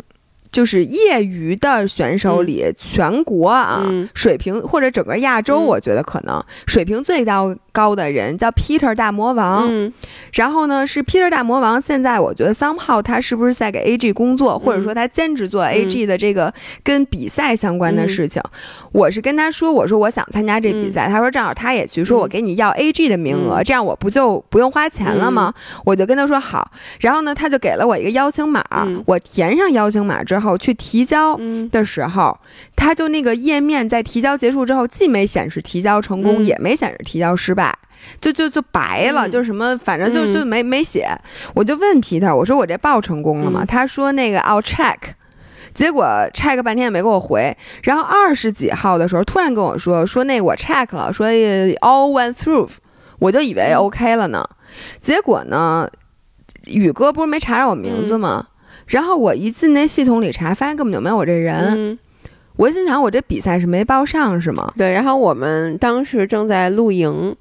[0.53, 3.85] 就是业余的选手里，全国啊
[4.15, 9.93] 水平或者整个亚洲，我觉得可能水平最高高的人叫 Peter 大魔王。
[10.33, 11.79] 然后呢，是 Peter 大魔王。
[11.79, 16.51] 现在我觉得 somehow 他是不是在给 AG 工作，或者说他兼职做 AG 的这个
[16.83, 18.43] 跟比赛相关的事情？
[18.93, 25.53] 我是跟他说，我说我想参加这比赛，他说正好他也去，说我给你要 AG 的名额，这样我不就不用花钱了吗？
[25.85, 26.71] 我就跟他说好。
[27.01, 28.65] 然后呢，他就给了我一个邀请码，
[29.05, 30.47] 我填上邀请码之后。
[30.47, 31.37] 后去提交
[31.73, 32.39] 的时候，
[32.77, 37.66] 他就那个页面在提交结束之后，既没显示提交成功，也没显示提交失败，
[38.21, 41.09] 就就就白了，就什么反正就就没没写。
[41.55, 43.65] 我就问皮特，我说我这报成功了吗？
[43.67, 44.97] 他说那个 I'll check，
[45.75, 47.57] 结果 check 半天也没给我回。
[47.83, 52.69] 然后二十几号的时候，突然跟我说说那个我 check 了，说 all went through，
[53.19, 54.45] 我就以为 OK 了呢。
[55.01, 55.89] 结果呢，
[56.65, 58.49] 宇哥不是没查着我名字吗？
[58.87, 61.99] 然后我一进那系统里查，发现根本就没有我这人。
[62.57, 64.73] 我心想，我这比赛是没报上是吗？
[64.79, 64.91] 对。
[64.93, 67.35] 然后我们当时正在露营，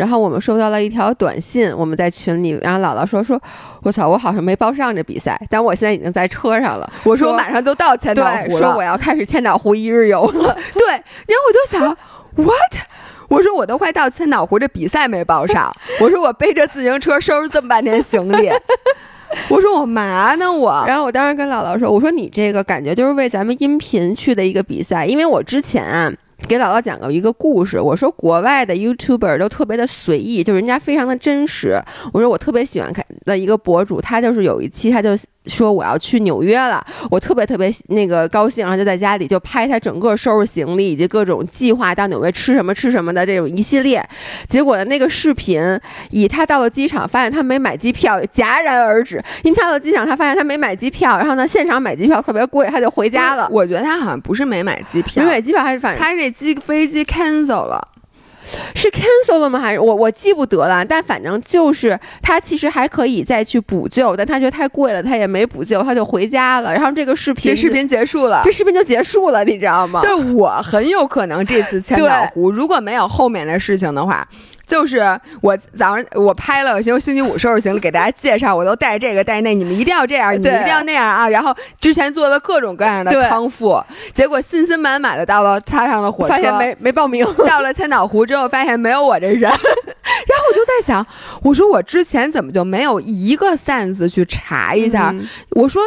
[0.00, 3.38] 然后我们收到了一条短信，我们在群里，然后姥姥说：“说
[3.82, 10.56] 我操，我好像没报上这比赛，但我现在已经在车上了。”我说：“我马上就到千岛湖了。”说我要开始千岛湖一日游了。
[10.72, 10.88] 对。
[10.88, 11.96] 然后我就想
[12.36, 12.80] ，what？
[13.28, 15.70] 我说我都快到千岛湖，这比赛没报上。
[16.00, 18.50] 我说我背着自行车收拾这么半天行李。
[19.48, 26.10] 我说我嘛呢我，然后我当时跟姥姥说，我说你这个感觉就是为咱们音频去的一个比赛，因为我之前啊
[26.48, 31.80] 给姥姥讲过一个故事，我说国外的 YouTuber 都特别的随意，就人家非常的真实。
[32.12, 35.16] 我说我特别喜欢看的一个博主，他就是有一期他就。
[35.46, 44.06] 说我要去纽约了，我特别特别那个高兴，然后就在家里就拍他整个收拾行李以及各种计划到纽约吃什么吃什么的这种一系列。
[44.48, 45.62] 结果呢，那个视频
[46.10, 53.48] 以他到了机场发现他没买机票戛然而止，因为他到机场他发现他没买机票，然后呢现场买机票特别贵，他就回家了。
[53.50, 57.88] 我觉得他好像不是没买机票，没买机票还是反正他这机飞机 cancel 了。
[58.74, 59.58] 是 cancel 了吗？
[59.58, 60.84] 还是我我记不得了。
[60.84, 66.72] 但反正就是他其实还可以再去补救，但他觉得太贵了，他也没补救，他就回家了。
[66.72, 70.00] 然后这个视频，这视频结束了，这视频就结束了，你知道吗？
[70.02, 74.26] 就是我很有可能这次 千岛湖如果没有后面的事情的话。
[74.70, 81.28] 就是我早上我拍了，星星期五收拾行李给大家介绍，我都带这个带那，你们一定要这样，你们一定要那样啊！
[81.28, 87.26] 然后之前做了各种各样的康复，结果信心满满的到了踏上了火车，发现没没报名。
[87.44, 91.04] 到了千岛湖之后，发现没有我这人， 然后我就在想，
[91.42, 95.12] 我说我之前怎么就没有一个 sense 去查一下？
[95.50, 95.82] 我说。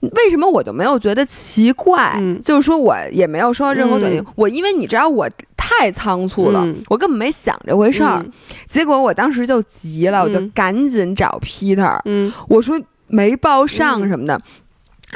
[0.00, 2.18] 为什么我就没有觉得奇怪？
[2.42, 4.24] 就是说我也没有收到任何短信。
[4.34, 8.24] 我因为你知道我太仓促了，我根本没想这回事儿。
[8.66, 12.00] 结果我当时就急了，我就赶紧找 Peter。
[12.48, 14.40] 我说没报上什么的。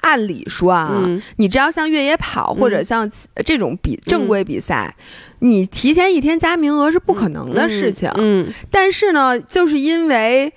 [0.03, 1.03] 按理说啊，
[1.37, 3.11] 你知道像越野跑或者像
[3.45, 4.95] 这种比正规比赛，
[5.39, 8.11] 你提前一天加名额是不可能的事情。
[8.17, 10.53] 嗯，但是呢，就是因为。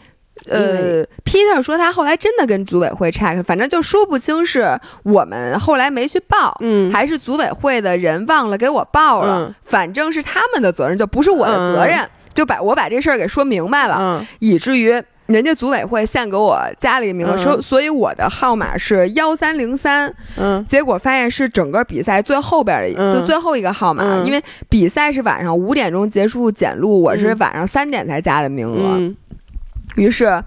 [0.49, 29.13] 呃，Peter 说他后来真的跟组委会 check，反正就说不清是我们后来没去报，嗯，还是组委会的人忘了给我报了，反正是他们的责任，就不是我的责任，就把我把这事儿给说明白了，以至于人家组委会现给我加了一个名额，说所以我的号码是幺三零三，嗯，结果发现是整个比赛最后边的，就最后一个号码，因为比赛是晚上五点钟结束检录，我是晚上三点才加的名额。
[29.97, 30.41] 于是，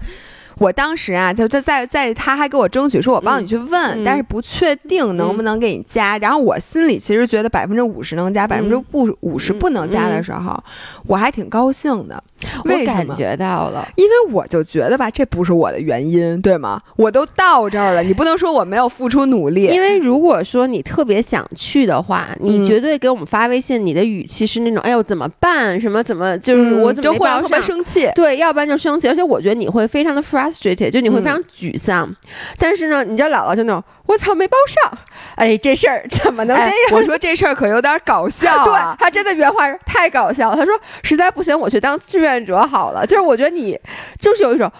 [0.60, 6.18] 我当时啊，就就在在他还给我争取说，我帮你去问，但是不确定能不能给你加。
[6.18, 10.62] 然后我心里其实觉得百分之五十能加，百分之不五十不能加的时候，
[11.06, 12.22] 我还挺高兴的。
[12.64, 16.80] 我感觉到了，因为我就觉得吧，这不是我的原因，对吗？
[16.96, 19.64] 我都到这儿了，你不能说我没有付出努力。
[19.64, 25.80] 因为如果说你特别想去的话，你绝对给我们发微信，你的语气是那种“哎呦怎么办？
[25.80, 29.08] 什么怎么就是我怎么会特别生气？”对，要不然就生气。
[29.08, 30.20] 而且我觉得你会非常的
[30.50, 32.14] frustrated，就你会非常沮丧。
[32.58, 34.98] 但是呢，你知道姥姥就那种“我操，没报上！”
[35.36, 36.72] 哎，这事儿怎么能这样？
[36.92, 38.52] 我说这事儿可有点搞笑。
[38.64, 40.54] 对他真的原话是太搞笑。
[40.54, 43.78] 他说：“实在不行，我去当志。”愿者好了，就是我觉得你
[44.18, 44.70] 就是有一种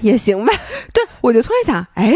[0.00, 0.52] 也行吧。
[0.92, 2.12] 对我就突然想，哎，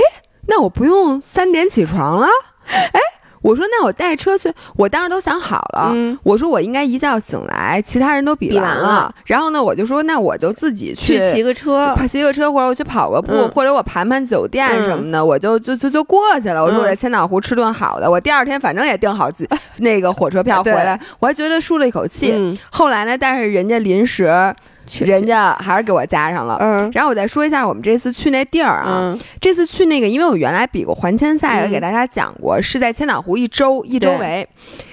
[0.48, 2.26] 那我不用三点起床了。
[2.66, 3.00] 哎，
[3.44, 5.94] 我说那我带车去，我当时都想好了。
[6.22, 9.14] 我说我应该一觉醒来，其他人都比完了。
[9.26, 16.64] 然后呢，我就说那我就自己去骑个车，骑个车，或者我去跑个步，或者我盘盘酒店什么的，我就就就就过去了。
[16.64, 19.30] 我说我在千岛湖吃顿好的，我第二天反正也订好
[19.80, 22.58] 那个火车票回来，我还觉得舒了一口气。
[22.70, 24.54] 后来呢，但是人家临时。
[25.00, 34.46] 人家还是给我加上了，嗯，然后我再说一下我们这次去那地儿啊，这次去那个，因为我原来比过环千赛，给大家讲过，是在千岛湖一周一周围。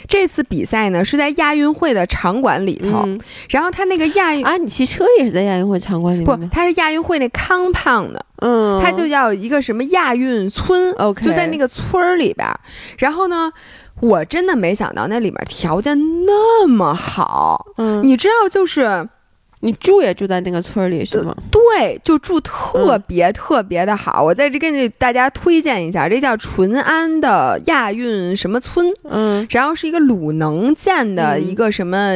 [0.08, 3.08] 这次比赛呢是在亚运会的场馆里头，
[3.49, 6.38] 然后他那个亚运啊，你骑车也是在亚运会场馆里不？
[6.51, 12.45] 他是亚运会那 compound 的，嗯，他就叫一个什么亚运村，OK，就在那个村儿里边。
[12.97, 13.49] 然后呢，
[14.01, 19.08] 我真的没想到那里面条件那么好，嗯，你知道就是。
[19.62, 21.36] 你住也住在那个村里是吗？
[21.52, 24.24] 对，就住特别特别的好。
[24.24, 32.13] 我在这跟大家推荐一下，这叫淳安的亚运什么村，嗯，然后是一个鲁能建的一个什么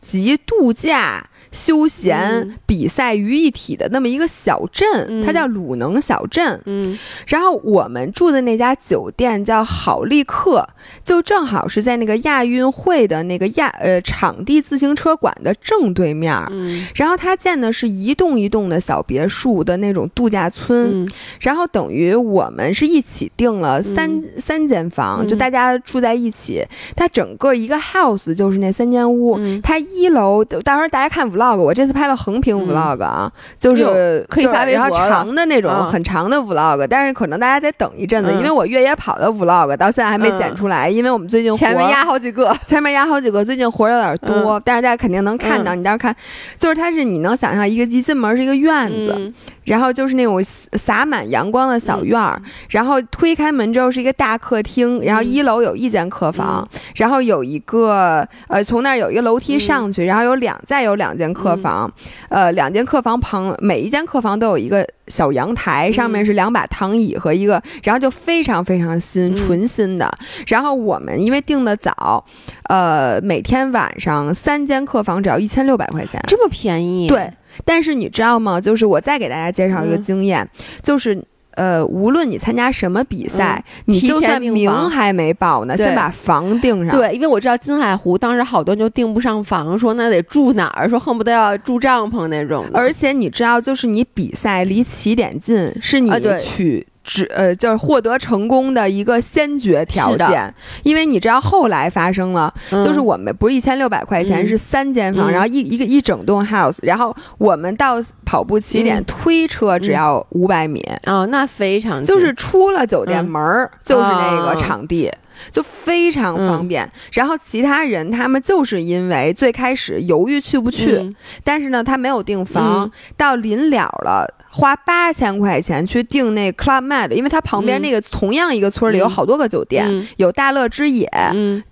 [0.00, 1.24] 集度假。
[1.50, 6.60] 休闲比赛于一体的那么一个小镇，它叫鲁能小镇。
[6.66, 10.68] 嗯，然后我们住的那家酒店叫好利客，
[11.02, 16.36] 就正好是在那个亚运会的那个亚呃场地自行车馆的正对面。
[16.50, 21.08] 嗯，然后它建的是一栋一栋的小别墅的那种度假村。
[21.40, 26.62] 然后等于我们是一起订了三三间房，就大家住在一起。
[26.94, 29.38] 它整个一个 house 就是那三间屋。
[29.62, 31.28] 它一楼到时候大家看。
[31.38, 46.14] vlog，我这次拍了横屏 vlog 啊，就是可以发微博长的那种很长的 vlog，但是可能大家得等一阵子，因为我越野跑的 vlog 到现在还没剪出来，因为我们最近前面压好几个， 前面压好几个，最近活儿有点多，但是大家肯定能看到，你到时候看，
[46.56, 49.32] 就是它是你能想象一个一进门是一个院子。
[49.68, 61.90] 然后就是那种洒满阳光的小院儿，然后推开门之后是一个大客厅，然后一楼有一间客房，然后有一个呃，从那儿有一个楼梯上去，然后有两再有两间客房，
[62.30, 70.10] 呃，两间客房旁每一间客房都有一个小阳台，上面是两把躺椅和一个，然后就非常非常新，纯新的。
[70.46, 72.24] 然后我们因为订的早，
[72.70, 77.06] 呃，每天晚上三间客房只要一千六百块钱，这么便宜？
[77.06, 77.30] 对。
[77.64, 78.60] 但是你知道吗？
[78.60, 80.48] 就是我再给大家介绍一个经验，
[80.82, 86.96] 就是呃，无论你参加什么比赛，你就算名还没报呢，先把房订上。
[86.96, 92.64] 对，因为我知道金海湖当时好多人就订不上房，说那得住哪儿，说恨不得要住帐篷那种。
[92.72, 96.86] 而且你知道，就是你比赛离起点近，是你去。
[97.08, 107.94] 只呃，就是获得成功的一个先决条件，因为你知道后来发生了，就是我们不是一千六百块钱是三间房，然后一一个一整栋 house，然后我们到
[108.26, 110.84] 跑步起点推车只要五百米。
[111.06, 115.10] 哦，那非常就是出了酒店门儿就是那个场地，
[115.50, 116.90] 就非常方便。
[117.12, 124.34] 然后其他人他们就是因为最开始犹豫去不去，但是呢他没有订房，到临了了。
[124.50, 131.06] 花八千块钱去订那 Club Med，因为它旁边那个同样一个村里有好多个酒店，有大乐之野，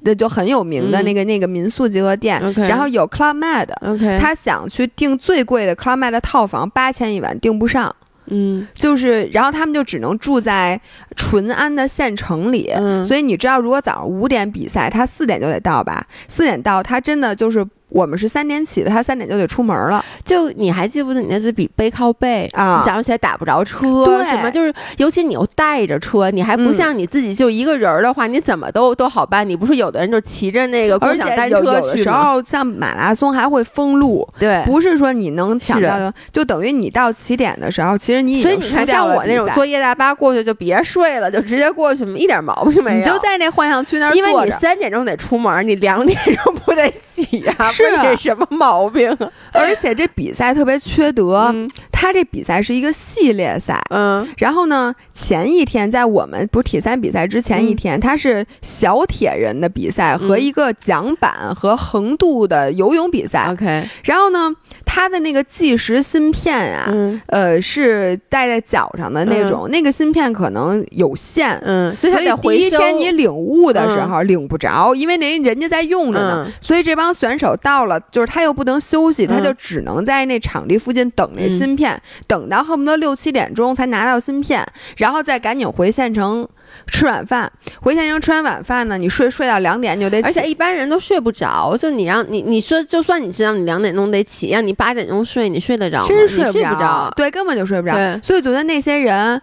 [0.00, 7.96] 那就很有名的那个那个民宿集合店，然后有 Club Med，他想去订最贵的 Club Med 套房，八千一晚订不上。
[8.28, 10.80] 嗯，就是，然后他们就只能住在
[11.16, 12.70] 淳安的县城里。
[12.74, 16.06] 嗯，所以你知道，如果早上五点比赛，他四点就得到吧？
[16.28, 20.04] 四点到，他真的就是我们是三点起的，他三点就得出门了。
[20.24, 22.82] 就你还记不记得你那次比背靠背啊？
[22.84, 29.48] 早上起来打不着车，对，什么就是，尤其你又带着车，你还不像你自己就一个人的话，你怎么都都好办。
[29.48, 38.42] 你不是有的人就骑着那个共享单车去有的时候像马拉松还会封路，对，不是说你能抢到的，就等于你到起点的时候，其实你已经。
[38.42, 42.98] 所以你看，像我那种坐夜大巴过去，就别睡了，就直接过去，一点毛病没有。
[42.98, 47.54] 你就在那幻象区那儿因为你三点钟得出门，你两点钟不得起呀？
[47.70, 47.84] 是
[48.16, 49.16] 什么毛病？
[49.52, 51.52] 而且这比赛特别缺德，
[51.90, 63.50] 他这比赛是一个系列赛，嗯，然后呢，前一天在我们不是铁三比赛之前一天，他是小铁人的比赛和一个桨板和横渡的游泳比赛。
[63.50, 64.54] OK，然后呢，
[64.96, 66.90] 他的那个计时芯片啊，
[67.26, 84.66] 呃，是戴在脚上的那种，那个芯片可能有限，嗯，所以第一天你领悟的时候领不着，因为人人家在用着呢，所以这帮选手到了，就是他又不能休息，他就只能在那场地附近等那芯片，等到恨不得六七点钟才拿到芯片，
[84.96, 86.48] 然后再赶紧回县城
[86.86, 87.50] 吃晚饭。
[87.80, 91.76] 回天津吃完晚饭呢，你睡睡到两点就得，而且一般人都睡不着。
[91.76, 96.06] 就你让你你说，就算你知道你两点钟得起，让你八点钟睡，你睡得着吗？
[96.08, 97.94] 真睡不着，对，根本就睡不着。
[98.22, 99.40] 所以昨天那些人。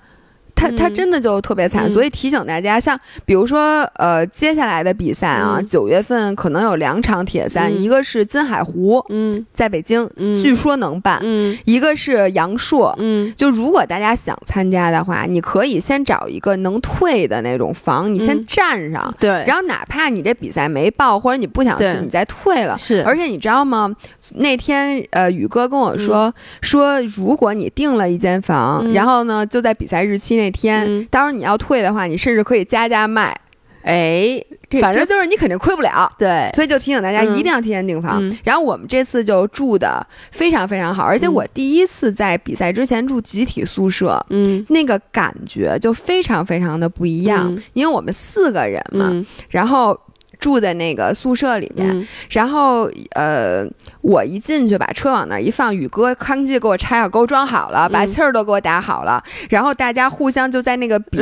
[0.56, 23.94] 他他真的就特别惨，所以提醒大家，像比如说，呃，接下来的比赛啊，九月份可能有两场铁三，一个是金海湖，嗯，在北京，据说能办，嗯，一个是阳朔，嗯，就如果大家想参加的话，你可以先找一个能退的那种房，你先占上，对，然后哪怕你这比赛没报或者你不想去，你再退了，是，而且你知道吗？
[24.36, 30.48] 那天呃，宇哥跟我说说，如果你订了一间房，然后呢，就在比赛日期那。
[30.48, 33.34] 那天，到时候你要退的话，你甚至可以加价卖。
[33.82, 34.44] 哎，
[34.82, 36.12] 反正就是你肯定亏不了。
[36.18, 38.22] 对，所以就提醒大家一定要提前订房。
[38.44, 49.98] 然后我们这次就住的非常非常好，而且我第一次在比赛之前住集体宿舍，嗯，那个感觉就非常非常的不一样，因为我们四个人嘛，然后。
[50.44, 53.66] 住在那个宿舍里面，然后呃，
[54.02, 61.18] 我一进去把车往那儿一放，宇哥康记给我拆好，给我装好了，把气儿都给我打好了，然后大家互相就在那个笔，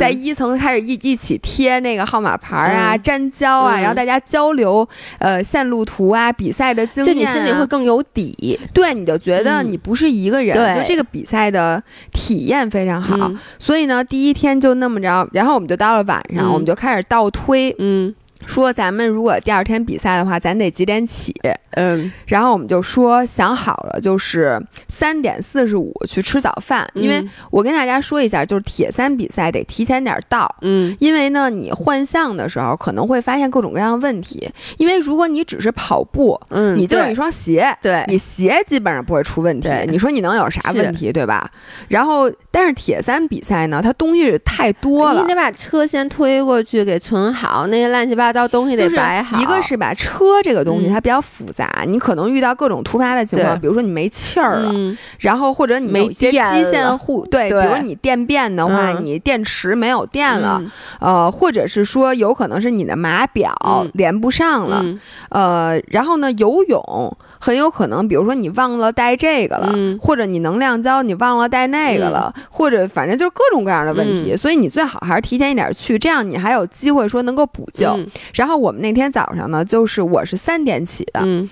[0.00, 18.14] 在一层开始一一起贴那个号码牌啊、粘胶啊，然后大家交流呃线路图啊、比赛的经验，就你心里会更有底，对，你就觉得你不是一个人，就这个比赛的体验非常好，所以呢，第一天就那么着，然后我们就到了晚上，我们就开始倒推，嗯。
[18.46, 21.34] 说咱们如果第二天比赛的话，咱得几点起？
[21.74, 26.86] 嗯，然后我们就说想好了，就是三点四十五去吃早饭。
[26.94, 30.54] 因为我跟大家说一下，就是铁三比赛得提前点到。
[30.60, 34.50] 嗯，因为呢，你换项的时候可能会发现各种各样的问题。
[34.76, 39.70] 因为如果你只是跑步，嗯，你就是一双鞋，对，你鞋基本上不会出问题。
[39.88, 41.50] 你说你能有啥问题，对吧？
[41.88, 48.31] 然后，但是铁三比赛呢，它东西太多了，你得把车先推过去给存好，那些乱七八。
[48.32, 54.72] 到东西得摆好，一个是把车这个东西它比较复杂，你可能遇到各种突发的情况，比如说你没气儿了，
[55.18, 60.62] 然后或者你没一些机线护对，比如你电变的话，你电池没有电了，
[61.00, 63.54] 呃，或者是说有可能是你的码表
[63.94, 64.82] 连不上了，
[65.28, 77.98] 呃，然后呢，游泳很有可能，比如说你忘了带这个了，或者你能量胶你忘了带那个了，或者反正就是各种各样的问题，所以你最好还是提前一点去，这样你还有机会说能够补救。
[78.34, 81.50] 然后我们那天早上呢，就是我是三点起的，嗯，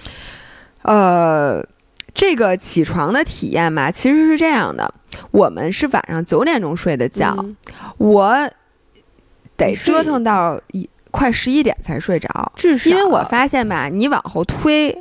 [0.82, 1.66] 呃，
[2.14, 4.94] 这个起床的体验吧，其实是这样的，
[5.32, 7.44] 我们是晚上九点钟睡的觉，
[7.98, 8.48] 我
[9.56, 12.52] 得折腾到一快十一点才睡着，
[12.84, 14.96] 因为我发现吧，你往后推。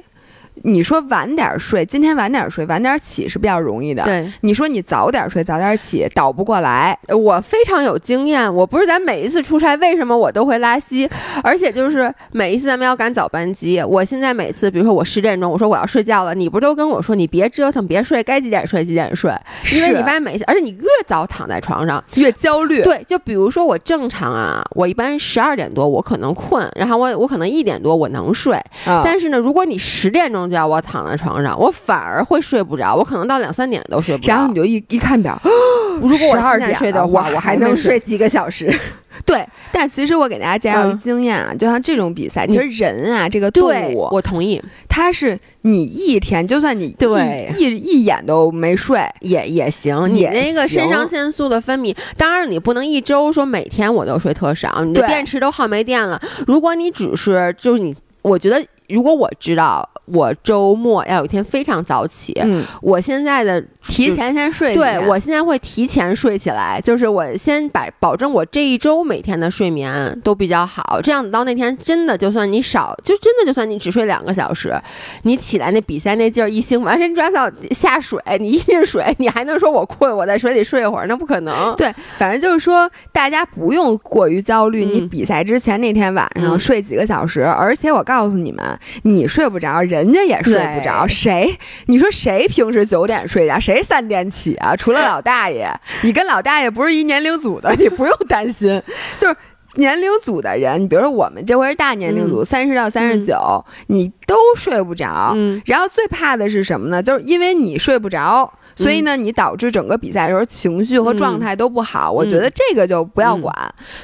[0.64, 4.04] 你说晚点睡，今天晚点睡，晚点起是比较容易的。
[4.04, 6.98] 对，你说你早点睡，早点起，倒不过来。
[7.08, 11.10] 我非常有经验，我不是咱每一次出差，为什么我都会拉稀？
[11.44, 19.32] 而且就是每一次咱们要赶早班机，我现在每次，比如说我十点钟，我说我要睡觉了，你不都跟我说你别折腾，别睡，该几点睡几点睡？
[19.74, 22.84] 因为你发现每次，而且你越早躺在床上越焦虑。
[22.84, 30.49] 对，就比如说我正常啊，我一般十二点多我可能困，然后我我可能一点多我能睡，但是呢，如果你十点钟。
[30.50, 34.34] 叫我躺在床上，我反而会睡不着，我可能到两三点都睡不着。
[34.34, 35.40] 然后你就一一看表，
[36.02, 38.74] 如果我十二点睡的话，我还能睡几个小时。
[39.26, 56.20] 对，但其实我给大家介绍一经验啊，就像这种比赛，其实人啊，这个动物，我同意，它是你一天，就算你对一一眼都没睡也也行，你那个肾上腺素的分泌，当然你不能一周说每天我都睡特少，你的电池都耗没电了。
[56.48, 59.88] 如果你只是就是你，我觉得如果我知道。
[60.12, 74.74] 我周末要有一天非常早起，嗯，我现在的提前先睡，对我现在会提前睡起来，就是我先把保证我这一周每天的睡眠都比较好，这样子到那天真的就算你少，就真的就算你只睡两个小时，
[75.22, 81.76] 你起来那比赛那劲儿一兴，完全抓到下水，你一进水，你还能说我困，我在水里睡一会儿，那不可能。
[81.76, 91.58] 对，反正就是说大家不用过于焦虑，你比赛之前那天晚上睡几个小时，而且我告诉你们，你睡不着，人家也睡不着，谁？
[91.86, 94.76] 你说谁平时九点睡觉，谁三点起啊？
[94.76, 95.70] 除了老大爷，
[96.04, 98.82] 你跟老大爷不是一年龄组的，你不用担心，
[99.18, 99.36] 就是。
[99.76, 105.38] 年龄组的人，你比如说我们这回是大年龄组，三十到三十九，你都睡不着。
[105.64, 107.04] 然后最怕的是什么呢？
[107.04, 108.52] 就是因为你睡不着。
[108.84, 112.12] 所以呢，你导致整个比赛的时候情绪和状态都不好。
[112.12, 113.54] 我觉得这个就不要管。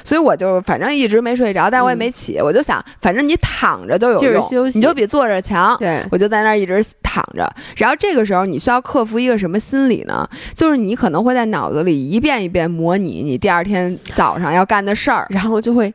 [0.04, 2.38] 所以我就反正一直没睡着，但是我也没起。
[2.40, 5.76] 我就想，反正你躺着都有用，你就比坐着强。
[5.78, 7.50] 对，我就在那儿一直躺着。
[7.76, 10.28] 然后这个时候你需要克服一个什么心理呢？
[10.54, 15.92] 就是你可能会在脑子里一遍一遍模拟你第二天早上要干的事儿，然后就会。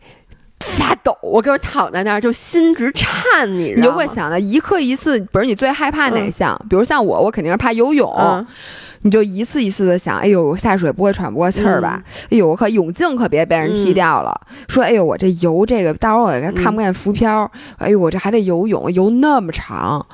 [0.61, 6.57] 发抖，我给我躺在那儿就心直颤，你你就会想到一刻一次，比如你最害怕哪项？
[6.69, 8.45] 比如像我，我肯定是怕游泳。
[9.03, 12.01] 你就一次一次的想，哎呦，下水不会喘不过气儿吧？
[12.29, 14.31] 哎呦，我可泳镜可别被人踢掉了。
[14.67, 17.49] 说，哎呦，我这游这个，到时候我看不见浮漂。
[17.77, 20.05] 哎呦，我这还得游泳，游那么长。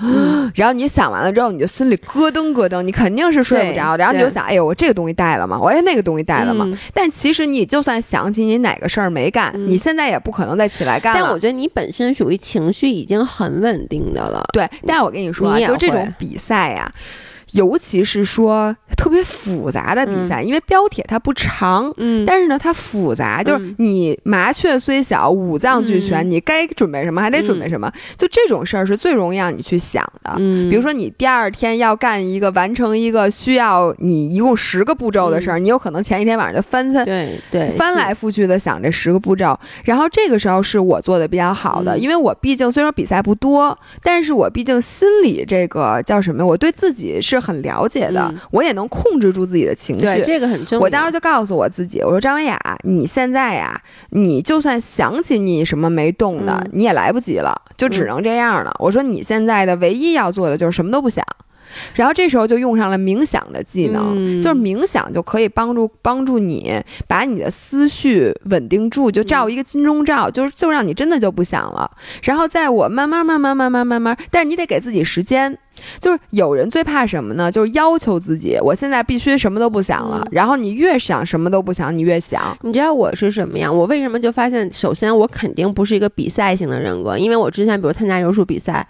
[0.55, 3.97] 然后你想完了之后，你就心里咯噔咯噔，你肯定是睡不着。
[3.97, 5.59] 然后你就想，哎呦，我这个东西带了吗？
[5.59, 6.65] 我哎那个东西带了吗？
[6.93, 11.19] 但其实你就算想起你哪个事儿没干，你现在也不可能再起来干了。
[11.21, 14.43] 但我觉得你本身属于情绪已经很稳定的了。
[14.53, 16.89] 对，但我跟你说，就这种比赛呀。
[17.53, 30.33] 尤其是说特别复杂的比赛，因为标铁它不长，嗯，但是呢它复杂，就是你麻雀虽小，五脏俱全，你该准备什么还得准备什么，就这种事儿是最容易让你去想的。
[30.37, 47.37] 嗯，比如说你第二天要干一个完成一个需要你一共十个步骤的事儿，你有可能前一天晚上就翻翻对对翻来覆去的想这十个步骤，然后这个时候是我做的比较好的，因为我毕竟虽然比赛不多，但是我毕竟心里这个叫什么，我对自己是。
[47.37, 50.81] 很了解的，我也能控制住自己的情绪，对这个很重要。
[50.81, 58.75] 我当时就告诉我自己，我说张文雅，你现在呀，你就算想起你什么没动的，你也来不及了，就只能这样了。
[58.79, 61.23] 我说你现在的唯一要做的就是什么都不想。
[61.93, 71.89] 然后这时候就用上了冥想的技能，就是冥想就可以帮助帮助你把你的思绪稳定住，就照一个金钟罩，就是就让你真的就不想了。
[72.23, 75.57] 然后在我慢慢慢慢慢慢慢慢，但是你得给自己时间。
[75.99, 77.51] 就是有人最怕什么呢？
[77.51, 80.27] 就是要求自己，我现在必须什么都不想了。
[80.31, 82.57] 然后你越想什么都不想，你越想。
[82.63, 83.77] 你知道我是什么样？
[83.77, 88.87] 我为什么就发现，首先我肯定不是一个比赛型的人格，因为我之前比如参加柔术比赛。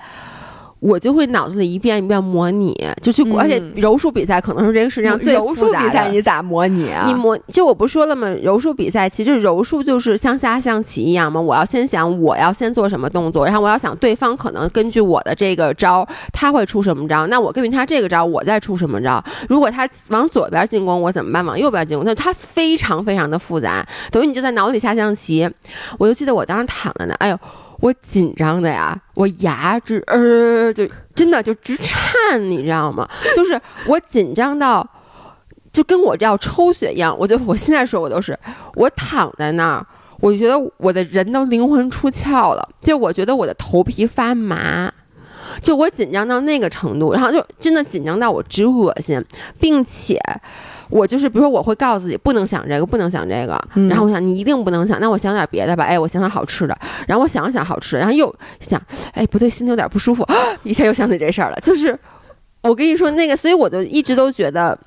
[0.80, 7.06] 我就会脑子里一遍一遍模拟，就去，而且柔术比赛可能是这个世界上最柔术比赛，你咋模拟啊？
[7.08, 8.30] 你模就我不说了吗？
[8.44, 11.42] 柔术比赛其实柔术就是像下象棋一样嘛。
[11.42, 19.24] 我要先想我要先做什么动作，然后我要想对方可能根据我的这个招他会出什么招，那我根据他这个招我再出什么招。
[19.50, 21.44] 如果他往左边进攻，我怎么办？
[21.44, 25.50] 往右边进攻，那他非常非常的复杂，等于你就在脑里下象棋。
[25.98, 27.40] 我就记得我当时躺在那，哎呦。
[27.80, 33.08] 我紧张的呀，我牙直呃，就真的就直颤，你知道吗？
[33.36, 34.88] 就是我紧张到，
[35.72, 37.16] 就跟我这要抽血一样。
[37.18, 38.38] 我就我现在说，我都是
[38.76, 39.86] 我躺在那儿，
[40.20, 44.92] 我觉得我的人都灵魂出窍了，就我觉得我的头皮发麻，
[45.62, 49.24] 就我紧张到那个程度，然后就真的紧张到我直恶心，
[49.60, 50.20] 并且。
[50.90, 53.62] 我就是，比如说，我会告诉自己不能想这个，不能想这个。
[53.90, 55.84] 然后我想，你一定不能想，那我想点别的吧。
[55.84, 56.74] 哎，我想想好吃的。
[57.06, 58.82] 然后我想了想好吃，然后又想，
[59.12, 60.26] 哎，不对，心里有点不舒服，
[60.64, 61.60] 一下又想起这事儿了。
[61.62, 62.00] 就是
[62.62, 64.80] 我跟你说那个，所以我就一直都觉得，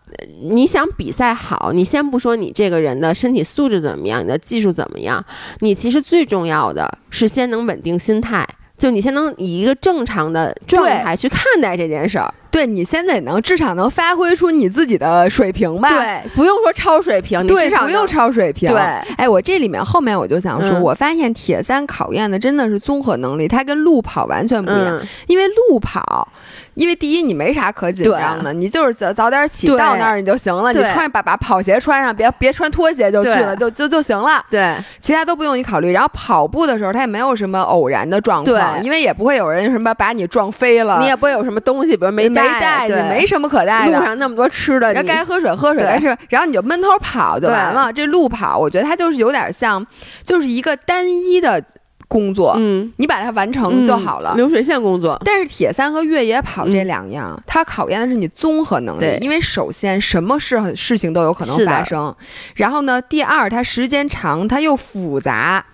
[0.42, 5.22] 你想比赛好，你先不说你这个人的身体素质怎么样，你的技术怎么样，
[5.58, 8.48] 你其实最重要的是先能稳定心态，
[8.80, 12.32] 就你先能以一个正常的状态去看待这件事儿。
[12.50, 15.88] 对你现在能至少能发挥出你自己的水平吧？
[15.90, 18.68] 对，不用说超水平，对，不用超水平。
[18.70, 18.78] 对，
[19.16, 25.00] 哎，我这里面后面我就想说，我发现铁三考验的真的是综合能力，它跟路跑完全不一样。
[25.26, 26.26] 因为路跑，
[26.74, 34.44] 因为第一你没啥可紧张的，你就是早早点起到那儿你就行了，你穿把把跑鞋穿上，别别穿拖鞋就去了，就就就行了。
[34.50, 35.92] 对，其他都不用你考虑。
[35.92, 42.39] 然后跑步的时候，它也没有什么偶然的状况，因为也不会有人什么把你撞飞了，你也不会有什么东西，比如没。
[42.42, 43.98] 没带，你没什么可带的。
[43.98, 47.92] 路上那么多吃的，人该喝水喝水，但是，然后你就闷头跑就完了。
[47.92, 49.84] 这路跑，我觉得它就是有点像，
[50.22, 51.62] 就是一个单一的
[52.08, 52.54] 工作。
[52.58, 55.20] 嗯，你把它完成就好了，流水线工作。
[55.24, 59.18] 但是铁三和越野跑这两样，它考验的是你综合能力。
[59.20, 62.14] 因为首先什么事事情都有可能发生，
[62.56, 65.64] 然后呢，第二它时间长，它又复杂。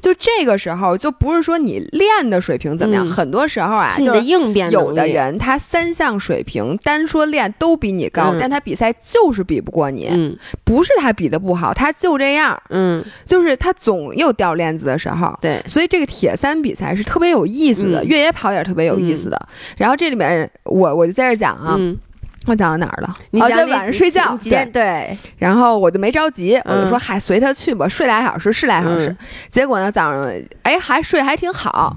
[0.00, 19.48] 就这个时候，就不是说你练的水平怎么样，很多时候啊，你的应变有的人他三项水平单说练都比你高，但他比赛就是比不过你，不是他比的不好，他就这样，嗯，就是他总有掉链子的时候，对，所以这个铁三比赛是特别有意思的，越野跑也是特别有意思的。
[19.76, 21.78] 然后这里面我我就在这讲啊。
[22.46, 23.16] 我讲到哪儿了？
[23.32, 24.36] 哦，对晚上睡觉。
[24.72, 29.14] 对，然后我就没着急，我就说嗨，随他去吧，睡俩小时是俩小时。
[29.50, 30.32] 结果呢，早上
[30.62, 31.94] 哎还睡还挺好。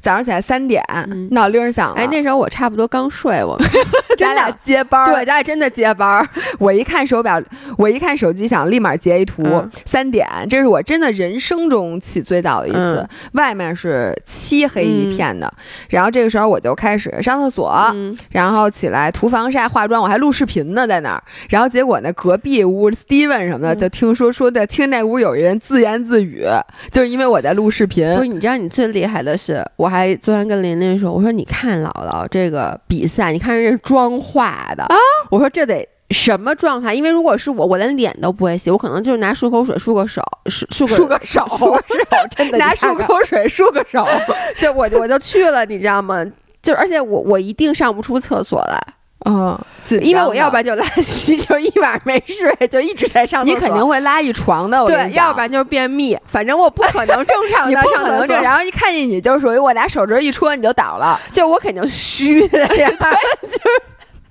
[0.00, 0.82] 早上起来三点，
[1.30, 1.96] 闹铃响了。
[1.96, 3.68] 哎，那时候我差不多刚睡，我们
[4.18, 5.06] 咱俩接班儿。
[5.06, 6.28] 对，咱俩真的接班儿。
[6.58, 7.42] 我一看手表，
[7.76, 9.42] 我一看手机响，立马截一图。
[9.84, 13.06] 三点，这是我真的人生中起最早的一次。
[13.32, 15.52] 外面是漆黑一片的，
[15.88, 17.94] 然后这个时候我就开始上厕所，
[18.30, 21.22] 然后起来涂防晒、化妆，我还录视频呢，在那儿。
[21.48, 26.44] 然后结果呢，隔壁屋 Steven 什么的就听说说的，听那屋有一人自言自语，
[26.92, 28.08] 就是因为我在录视频。
[28.16, 29.88] 不是，你知道你最厉害的是我。
[29.88, 34.94] 我还昨天跟琳琳说，我说你看姥姥这个比赛，你看人家妆化的啊，
[35.28, 36.94] 我说这得什么状态？
[36.94, 44.06] 因为如果是我，我连脸都不会洗，我可能就是拿漱口水漱个手，漱漱漱个手，漱个手，真的 拿漱口水漱个手，
[44.60, 46.24] 就我我就去了，你知道吗？
[46.62, 48.80] 就而且我我一定上不出厕所来。
[49.24, 49.58] 嗯，
[50.00, 53.58] 因为我要不然就拉稀， 就一晚上没睡，就一直在上厕所。
[53.58, 56.16] 你肯定会拉一床的，对，要不然就是便秘。
[56.28, 58.36] 反正我不可能正常的上 厕所。
[58.40, 62.90] 然后一看见你，就属于我拿手指一戳你就倒了，就我肯定虚的呀，
[63.42, 63.82] 就是。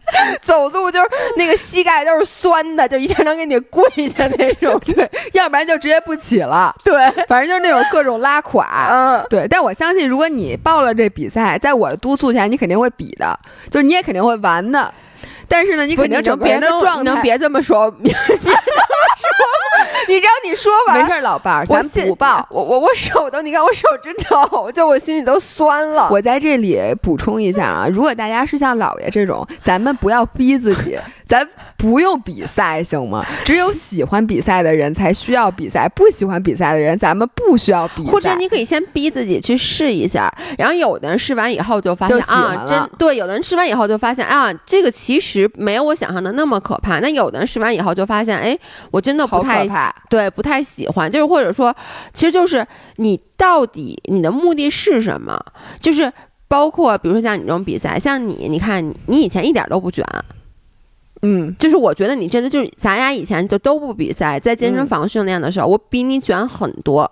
[0.41, 4.79] 走路就是那个膝盖都是酸的，就一下能给你跪下那种。
[4.85, 6.73] 对，要不然就直接不起了。
[6.83, 6.93] 对，
[7.27, 8.87] 反正就是那种各种拉垮。
[8.91, 9.47] 嗯，对。
[9.47, 13.37] 但我相信，如果你报了这比赛，在我的督促下，你肯定会比的，
[13.69, 14.93] 就你也肯定会完的。
[15.49, 17.93] 但是呢，你肯定整个人的状态，能别这么说。
[20.47, 22.47] 你说完没事，老伴儿，咱不报。
[22.49, 26.07] 我我我手都，你看我手指头， 就我心里都酸了。
[26.09, 30.97] 我在这里补充一下啊，如果大家是像姥爷这种，咱们不要逼自己，
[31.27, 31.45] 咱
[31.75, 33.25] 不用比赛行吗？
[33.43, 38.11] 只有喜欢比赛的人才需要比赛，不喜欢比赛的人，咱们不需要比赛。
[38.11, 46.99] 或者你可以先逼自己去试一下，然后有的人试完以后就发现啊，真对，有的人试完以后就发现啊，这个其实没有我想象的那么可怕。
[46.99, 48.57] 那有的人试完以后就发现，哎，
[48.91, 49.67] 我真的不太。
[50.09, 51.75] 对，不太喜欢，就是或者说，
[52.13, 52.65] 其实就是
[52.97, 55.39] 你到底你的目的是什么？
[55.79, 56.11] 就是
[56.47, 60.05] 包括比如说像你这种比赛，像你，你看你以前一点都不卷，
[61.21, 67.09] 嗯，就是我觉得你真的就是咱俩以前就都不比赛，在健身房训练的时候，我比你卷很多。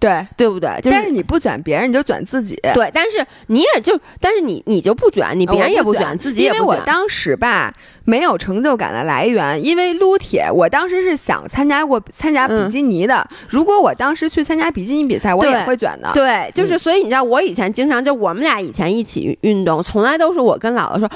[0.00, 0.80] 对对不对？
[0.84, 2.58] 但是你不卷别人，你就卷自己。
[2.74, 6.62] 对，但是你也就，但是你你就不卷，你别人也不卷，自己也不卷。
[6.64, 7.72] 因为我当时吧，
[8.04, 13.28] 没有成就感的来源，因为撸铁，我当时是想参加过参加比基尼的。
[13.50, 16.10] 如果我当时去参加比基尼比赛，我也会卷的。
[16.14, 21.06] 对，就是所以你知道，我以前经常就我们俩以前一起运动，从来都是我跟姥姥说，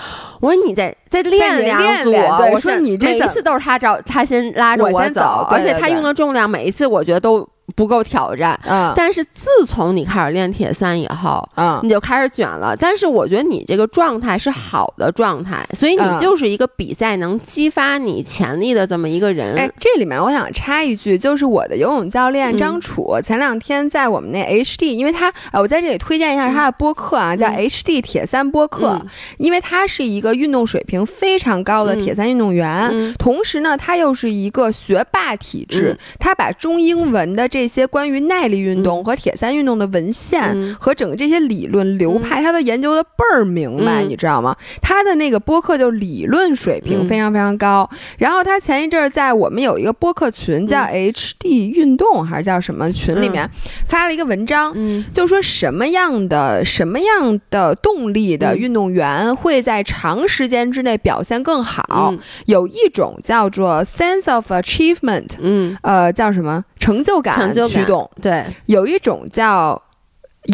[0.40, 7.48] 我说你在再练练练，我说你这每一次都是他找他先拉着我走，而且他用的重量每一次我觉得都。
[7.74, 12.76] 不够挑战，嗯，但是自从你开始练铁三以后，嗯，你就开始卷了。
[12.76, 19.56] 但是我觉得你这个状态是好的状态，所以你就是一个比赛能激发你潜力的这么一个人。
[19.56, 29.00] 哎，这里面我想插一句，就是我的游泳教练张楚前两天在我们那 HD，因为他，呃，我在这里推荐一下他的播客啊，叫 HD 铁三播客，
[29.38, 37.48] 因为他是一个运动水平非常高的铁三运动员，同时呢，他又是一个学霸体质，他把中英文的。
[37.54, 44.56] 这些关于耐力运动和铁三运动的文献和整个这些理论流派，他都研究的倍儿明白，你知道吗？
[44.82, 47.88] 他的那个播客就理论水平非常非常高。
[48.18, 53.48] 然后他前一阵儿在我们有一个播客群叫 HD 运动还是叫什么群里面
[53.86, 54.74] 发了一个文章，
[55.12, 62.12] 就说什么样的什么样的动力的运动员会在长时间之内表现更好？
[62.46, 67.50] 有一种叫做 sense of achievement，嗯，呃，叫什么成就感？
[67.68, 69.80] 驱动对，有一种叫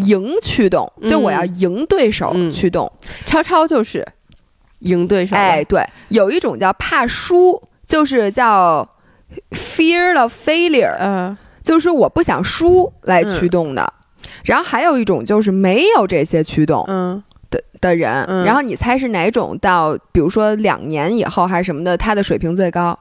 [0.07, 2.89] 赢驱动，就我要赢对手驱动。
[3.25, 4.07] 超超就是
[4.79, 5.35] 赢对手。
[5.35, 8.87] 哎，对，有一种叫怕输，就是叫
[9.51, 13.93] fear of failure，嗯，就是我不想输来驱动的。
[14.45, 18.25] 然后还有一种就是没有这些驱动，嗯的的人。
[18.45, 19.57] 然后你猜是哪种？
[19.59, 22.97] 到比如说两年以后还是什么的，他的水平最高？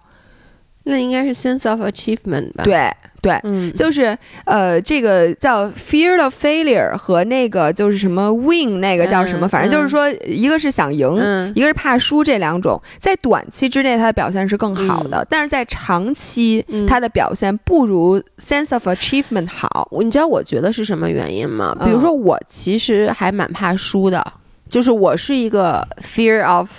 [0.85, 2.65] 那应该是 sense of achievement 吧？
[2.65, 2.91] 对。
[3.23, 4.17] 对，嗯，就是
[4.47, 19.91] 呃，这个叫 fear of failure 和那个就是什么 win 那个叫什么，反正就是说，一个是想赢，一个是怕输，这两种在短期之内它的表现是更好的，但是在长期它的表现不如 sense of achievement 好。
[20.01, 21.77] 你知道我觉得是什么原因吗？
[21.85, 24.25] 比如说我其实还蛮怕输的，
[24.67, 26.71] 就是我是一个 fear of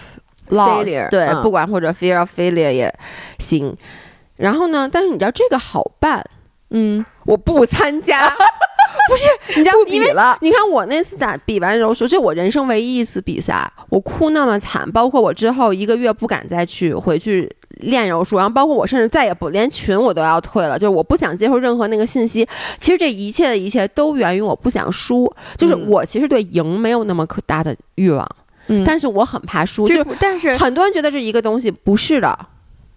[0.57, 2.93] failure，对，不管或者 fear of failure 也
[3.39, 3.75] 行。
[4.37, 4.89] 然后呢？
[4.91, 6.23] 但是你知道这个好办，
[6.71, 8.27] 嗯，我不参加，
[9.07, 10.35] 不是你知道不比了。
[10.41, 17.47] 你看我那次打比完柔术，就我人生唯一一次比赛，我哭那么惨，包括我之后一个月不敢再去回去
[17.81, 22.47] 练柔术，然后包括我甚至再也不连群我都要退了，就是我不想接受任何那个信息。
[22.79, 28.40] 其实这一切的一切都源于我不想输，就是我其实对赢没有那么可大的欲望，嗯，
[28.85, 32.37] 但是我很怕输，就但是很多人觉得这一个东西不是的。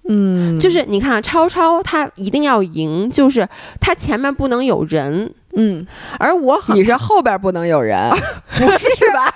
[0.07, 3.49] 嗯，就是你看，超超他一定要赢，就是
[3.81, 5.87] 他前面不能有人，嗯，
[6.19, 8.11] 而我你是后边不能有人，
[8.55, 9.35] 不是吧？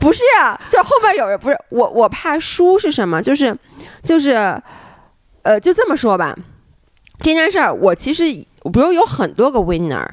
[0.00, 3.22] 不是啊，就后边有人，不是我，我怕输是什么？
[3.22, 3.56] 就是，
[4.02, 4.30] 就是，
[5.42, 6.36] 呃，就这么说吧，
[7.20, 10.04] 这件事儿我其实，比如有很多个 winner。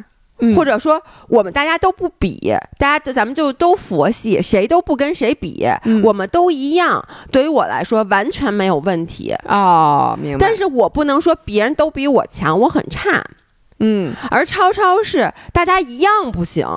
[0.55, 5.67] 或者说，我们大家都不比，大家就咱们就都佛系，谁都不跟谁比，
[6.03, 7.03] 我们都一样。
[7.31, 10.39] 对于我来说，完全没有问题哦，明白。
[10.39, 13.23] 但是我不能说别人都比我强，我很差。
[13.79, 16.67] 嗯，而超超是大家一样不行。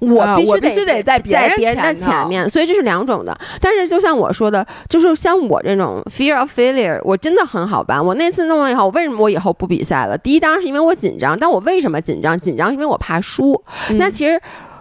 [0.00, 3.36] 我必须必须得在别人的前面，所以这是两种的。
[3.60, 8.04] 但是就像我说的，就是像我这种 fear of failure，我真的很好办。
[8.04, 10.18] 我那次弄完以后，为什么我以后不比赛了？
[10.18, 11.38] 第一，当然是因为我紧张。
[11.38, 12.38] 但我为什么紧张？
[12.40, 13.62] 紧张因为我怕输。
[13.90, 14.40] 那其实。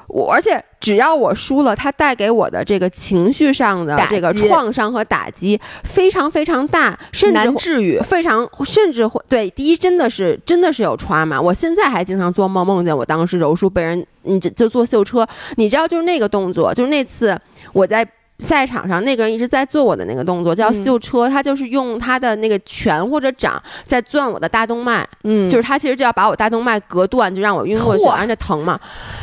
[0.10, 11.40] 我而且只要我输了，它带给我的这个情绪上的这个创伤和打击非常非常大，甚至治愈非常甚至会对第一真的是真的是有 trauma。
[11.40, 17.40] 我现在还经常做梦，梦见我当时柔术被人你就就坐秀车，你知道就是那个动作，就是那次
[17.72, 18.08] 我在。
[18.40, 28.80] 赛场上那个人一直在做我的那个动作，叫秀车，他就是用他的那个拳或者掌在攥我的大动脉，嗯，就是他其实就要把我大动脉隔断，就让我晕过去，而且疼嘛。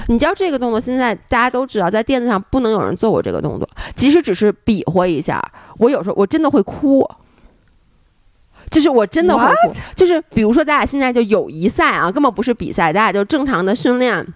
[0.09, 5.43] 你知道这个动作现在大家都知道，在垫子上不能有人做我这个动作，即使只是比划一下，
[5.79, 7.09] 我有时候我真的会哭，
[8.71, 14.27] 就是我真的会哭，就是比如说咱俩现在就友谊赛啊，根本不是比赛，咱俩就正常的训练。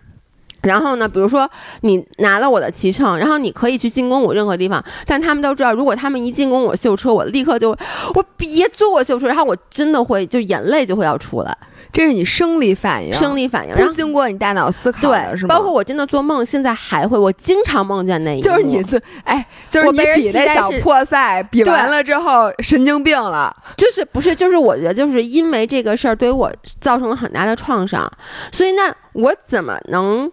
[0.63, 1.09] 然后呢？
[1.09, 1.49] 比如说
[1.81, 7.71] 你拿了我的骑乘，然后你可以去进攻我任何地方，但他们都知道，如果他们一进攻我秀车，我立刻就
[8.15, 11.57] 我别坐我秀车，然后我真的会就眼泪就会要出来，
[11.93, 15.55] 这是你生理反应，生理反应，然后经过你大脑思考对是吗？
[15.55, 24.37] 包括我真的做梦，现在还会，我经常梦见那一幕就是你做，哎，就是你比那小破赛，比完了之后神经病了，就是不是？
[24.37, 28.11] 就是我觉得就是因为这个事儿对于我造成了很大的创伤，
[28.53, 30.31] 所以那我怎么能？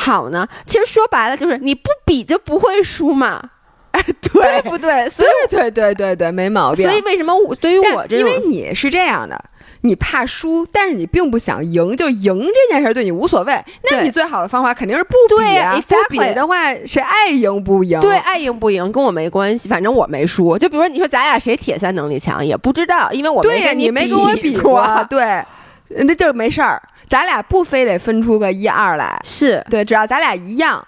[0.00, 3.42] 好呢，其实说白了就是你不比就不会输嘛，
[3.90, 5.06] 哎，对不对？
[5.10, 6.88] 所以对对对对，没毛病。
[6.88, 9.36] 所以为什么我对于我这种，因为你是这样的，
[9.80, 13.60] 你怕输，但是你并不想赢，就赢这件事对你无所谓。
[13.90, 18.00] 那你最好的方法肯定是不比啊，不比的话，谁爱赢不赢？
[18.00, 20.56] 对，爱赢不赢跟我没关系，反正我没输。
[20.56, 25.44] 就比如说你说咱俩谁铁三能力强，也不知道，因为我对呀，你没跟我比过，对，
[25.88, 26.80] 那就没事儿。
[27.08, 29.64] 咱俩不非得分出个一二来，是。
[29.70, 30.86] 对，只要咱俩一样，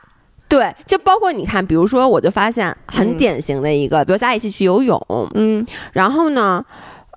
[0.49, 5.01] 对，就包括你看，比如说，我就发现很典型的一个，比如咱俩一起去游泳，
[5.35, 6.64] 嗯，然后呢，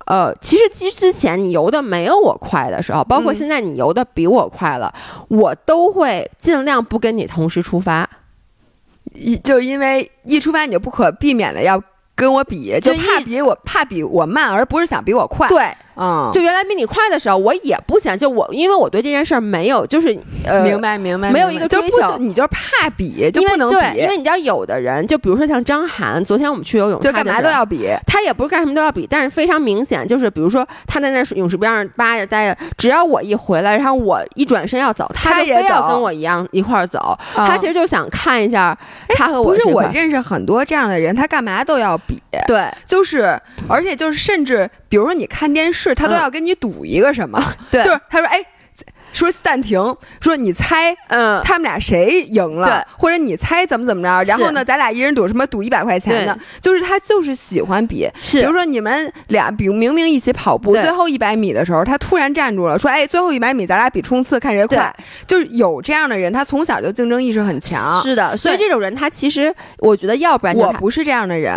[0.06, 4.92] 呃，其实之之前你游的没有我快的时候，包括现在你游的比我快了，
[5.28, 8.08] 我都会尽量不跟你同时出发，
[9.12, 11.82] 一就因为一出发你就不可避免的要。
[12.16, 15.48] 跟我比，就怕比我怕比我慢，而不是想比我快。
[15.48, 38.76] 对，嗯，就原来比你快的时候，我也不想，就我，因为我对这件事儿没有，就是呃，明白明白，没有一个追求，你就是怕比，就不能比，因为你知道，有的人，就比如说像张涵，昨天我们去游泳，就干嘛都要比，他也不是干什么都要比，但是非常明显，就是比如说他在那泳池边上扒着待着，只要我一回来，然后我一转身要走，他也要跟我一样一块儿走，他其实就想看一下
[39.10, 39.54] 他和我。
[39.54, 42.64] 不是我认识很多这样的人，他干嘛都要比，对。
[42.86, 43.38] 就是，
[43.68, 47.42] 而且就是，甚至比如说你看电视，他都要跟你赌一个什么？
[47.72, 48.40] 对，就是他说，哎，
[49.12, 49.78] 说暂停，
[50.20, 52.86] 说你猜，嗯，他们俩谁赢了？
[52.96, 54.24] 或者你猜怎么怎么着？
[54.24, 55.46] 然后呢，咱俩一人赌什么？
[55.46, 56.36] 赌一百块钱的。
[56.60, 64.92] 就是他就是喜欢比，比如说你们俩比明明一起跑步，最后一百米的时候，他突然站住了，说，哎，最后一百米咱俩比冲刺，看谁快。
[65.26, 68.02] 就是有这样的人，他从小就竞争意识很强。
[68.02, 71.54] 是的，所以这种人他其实，我觉得要不然我不是这样的人。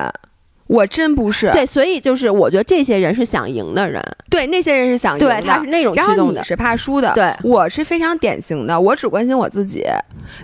[0.68, 1.52] 我真不是。
[1.52, 9.84] 对，所以就是我觉得这些人是想赢的人，对，那些人是想赢的，他是那种然后你是怕输的，对，我是非常典型的，我只关心我自己。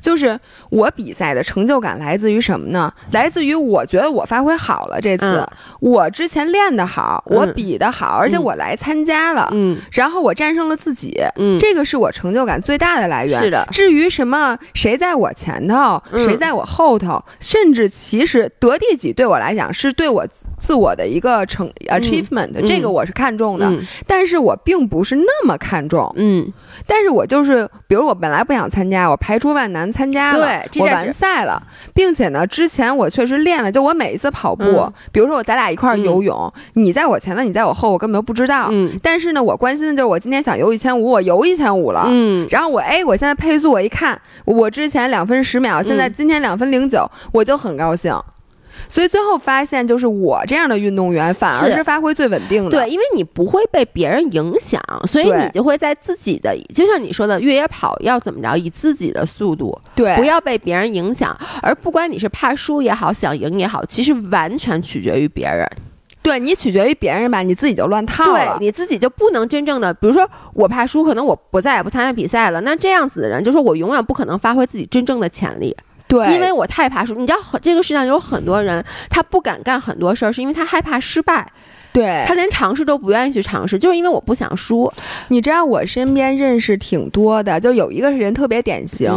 [0.02, 2.92] 就是我比赛的成就感来自于什么呢？
[3.12, 5.46] 来自于我觉得我发挥好了，这次
[5.82, 13.42] 我之前练得好，我比的好，而且我来参加了，嗯，然后我战胜了自己，嗯，这个是我成就感最大的来源。
[13.42, 20.26] 是的，至于什么谁在我前头，谁在我后头，甚至其实得第几对我来讲是对我
[20.60, 23.72] 自我的一个成 achievement，这个我是看重的，
[24.06, 26.52] 但是我并不是那么看重，嗯，
[26.86, 31.62] 但是我就是，比如我本来不想参加，我排除万难参加了，我完赛了，
[31.94, 34.64] 并且呢，之前我确实练了，就我每一次跑步，
[35.12, 48.14] 比如说我咱俩一块儿游泳，你在我前头，你在我后，我根本就不知道，嗯，但是呢，我关心的就是我今天想游一千五，我游一千五了，嗯，然后我哎，我现在配速我一看，我之前两分十秒，现在今天两分零九，我就很高兴。
[48.88, 52.72] 所以最后发现，就是我这样的运动员反而是发挥最稳定的。
[52.72, 61.38] 对，因为你不会被别人影响，所以你就会在自己的，就像你说的，越野跑要怎么着，以自己的速度，对，不要被别人影响。
[61.62, 65.68] 而不管你是怕输也好，想赢也好，其实完全取决于别人。
[66.22, 68.58] 对你取决于别人吧，你自己就乱套了。
[68.58, 72.62] 对，你自己就不能真正的，比如说我怕输，可能我不再也不参加比赛了。
[72.62, 75.76] 那这样子的人，就是我永远不可能发挥自己真正的潜力。
[76.14, 81.52] 对，因为我太怕输，你知道，这个世界上有很多人，他不敢干很多事儿，是因为他害怕失败。
[81.94, 84.92] 对他连尝试都不愿意去尝试，就是因为我不想输。
[85.28, 89.12] 你知道我身边认识挺多的，就有一个人特别典型，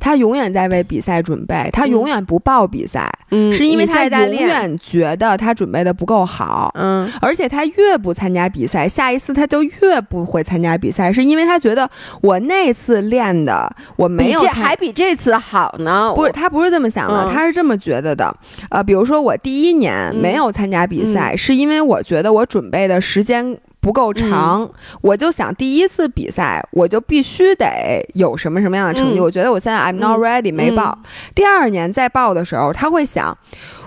[0.00, 11.88] 他永远在为比赛准备，他永远不报比赛，嗯，是因为他永远觉得他准备的不够好，嗯，而且他越不参加比赛，下一次他就越不会参加比赛，是因为他觉得
[12.20, 16.12] 我那次练的我没有，还比这次好呢。
[16.16, 18.36] 不是，他不是这么想的，他是这么觉得的。
[18.68, 22.15] 呃，比如说我第一年没有参加比赛，是因为我觉得。
[22.16, 24.68] 觉得我准备的时间不够长，
[25.02, 29.20] 我就想第一次比赛我就必须得有什么什么样的成绩。
[29.20, 30.98] 我觉得我现在 I'm not ready，没报。
[31.34, 33.36] 第二年再报的时候，他会想，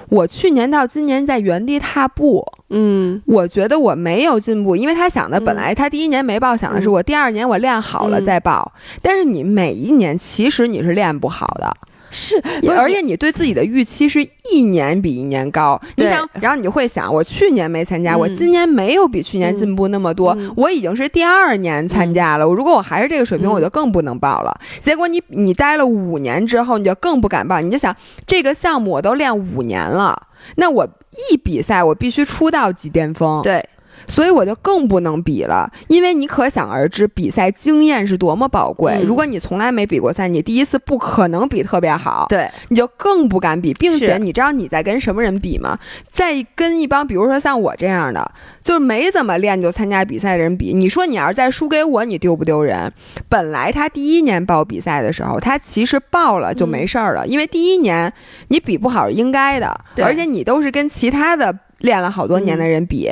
[0.09, 8.71] 我去年到今年在原地踏步，嗯，我觉得我没有进步，因为他想的本来他第一年没报，想的是我第二年我练好了再报。
[9.01, 11.75] 但是你每一年其实你是练不好的。
[12.11, 15.79] 是，而且你对自己的预期是一年比一年高。
[15.95, 22.45] 你想，然后你会想，我去年没参加，我今年没有比去年进步那么多，我已经是第二年参加了。
[22.45, 24.59] 如果我还是这个水平，我就更不能报了。
[24.79, 27.61] 结果你你待了五年之后，你就更不敢报。
[27.61, 27.95] 你就想，
[28.25, 30.87] 这个项目我都练五年了，那我
[31.31, 33.41] 一比赛我必须出到极巅峰。
[33.41, 33.63] 对。
[34.09, 39.01] 所以我就更不能比了，因为你可想而知，比赛经验是多么宝贵。
[39.05, 43.73] 如果你从来没比过赛，你第一次不可能比特别好，对，你就更不敢比。
[43.75, 45.77] 并且你知道你在跟什么人比吗？
[46.11, 50.73] 在跟一帮，比如说像我这样的，就是没怎么练就参加比赛的人比。
[50.73, 52.91] 你说你要是再输给我，你丢不丢人？
[53.29, 58.11] 本来他第一年报比赛的时候，他其实报了就没事儿了，因为第一年
[58.47, 61.55] 你比不好是应该的，而且你都是跟其他的。
[61.79, 63.09] 练了好多年的人比，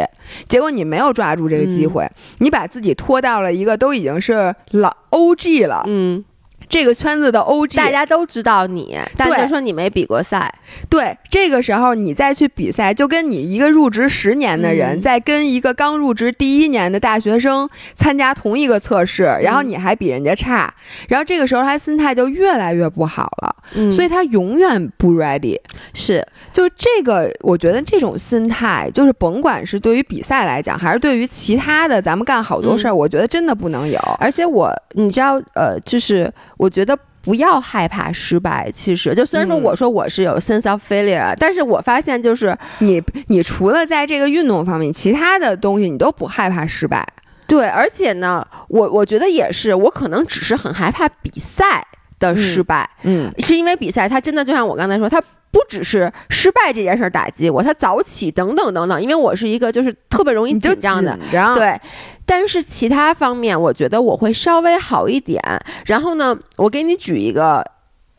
[0.48, 2.10] 结果你没有抓住这个机会，
[2.40, 5.84] 你把自己拖到了一个都已经是老 OG 了。
[5.88, 6.24] 嗯。
[6.70, 10.54] 这个圈子的 OG，大家都知道你，但就说你没比过赛。
[10.90, 20.74] 对，这个时候你再去比赛，就跟你一个入职十年的人，在跟一个刚入职第一年的大学生参加同一个测试，然后你还比人家差，
[21.08, 23.56] 然后这个时候他心态就越来越不好了。
[23.76, 25.58] 嗯，所以他永远不 ready。
[25.94, 34.00] 是，就这个，我觉得这种心态，就是甭管是对于比赛来讲，还是对于其他的，咱们干好多事儿，我觉得真的不能有。
[34.20, 36.30] 而且我，你知道，呃，就是。
[36.58, 38.70] 我觉得不要害怕失败。
[38.72, 47.08] 其实，就虽然说我说我是有 sense of failure，但是我发现就是你，你除了在这个运动方面，其他的东西你都不害怕失败。
[47.48, 51.86] 对，而且呢，我我觉得也是，我可能只是很害怕比赛
[52.20, 52.90] 的失败。
[53.04, 59.02] 嗯，是因为比赛它真的就像我刚才说，它不只是失败这件事打击我，它早起等等等等。
[59.02, 61.18] 因为我是一个就是特别容易紧张的，
[61.56, 61.80] 对。
[62.28, 65.42] 但是其他方面，我觉得我会稍微好一点。
[65.86, 67.64] 然后呢，我给你举一个，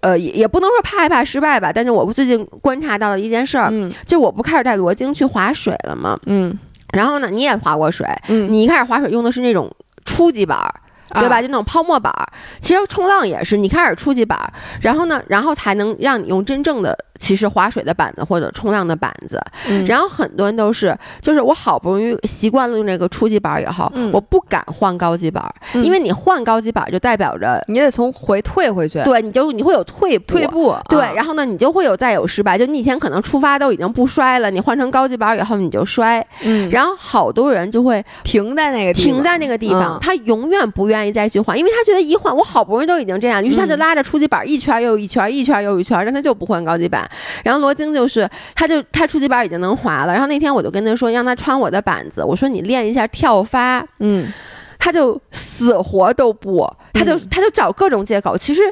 [0.00, 1.70] 呃，也也不能说怕害怕失败吧。
[1.70, 3.70] 但是我最近观察到了一件事儿，
[4.06, 6.18] 就我不开始带罗京去划水了吗？
[6.24, 6.58] 嗯，
[6.94, 9.70] 然后呢，你也划过水，嗯，你一开始划水用的是那种
[10.06, 10.74] 初级板儿。
[11.14, 11.40] 对吧？
[11.42, 12.26] 就那种泡沫板儿。
[12.60, 16.96] 其实冲浪也是，你开始初级板儿，然后呢，然后才能让你用真正的。
[17.20, 19.42] 其实划水的板子或者冲浪的板子，
[19.88, 25.44] 然后很多人都是，就是我好不容易习惯了用这个初级板以后，我不敢换高级板，
[25.82, 47.08] 因为你换高级板就代表着你得从回退回去，对，你就你会有退退步，对，然后呢，你就会有再有失败，就你以前可能出发都已经不摔了，你换成高级板以后你就摔，嗯，然后好多人就会停在那个停在那个地方，他永远不愿意再去换，因为他觉得一换我好不容易都已经这样，于是他就拉着初级板一圈又一圈，一圈又一圈，让他就不换高级板。
[47.44, 50.12] 然后罗京就是，他就他初级板已经能滑了。
[50.12, 52.22] 然后那天我就跟他说，让他穿我的板子。
[52.24, 53.86] 我说你练一下跳发。
[54.00, 54.32] 嗯，
[54.78, 58.36] 他就死活都不，他就他就找各种借口。
[58.36, 58.62] 其实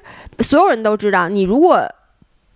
[0.40, 1.86] 所有人都知道，你如果。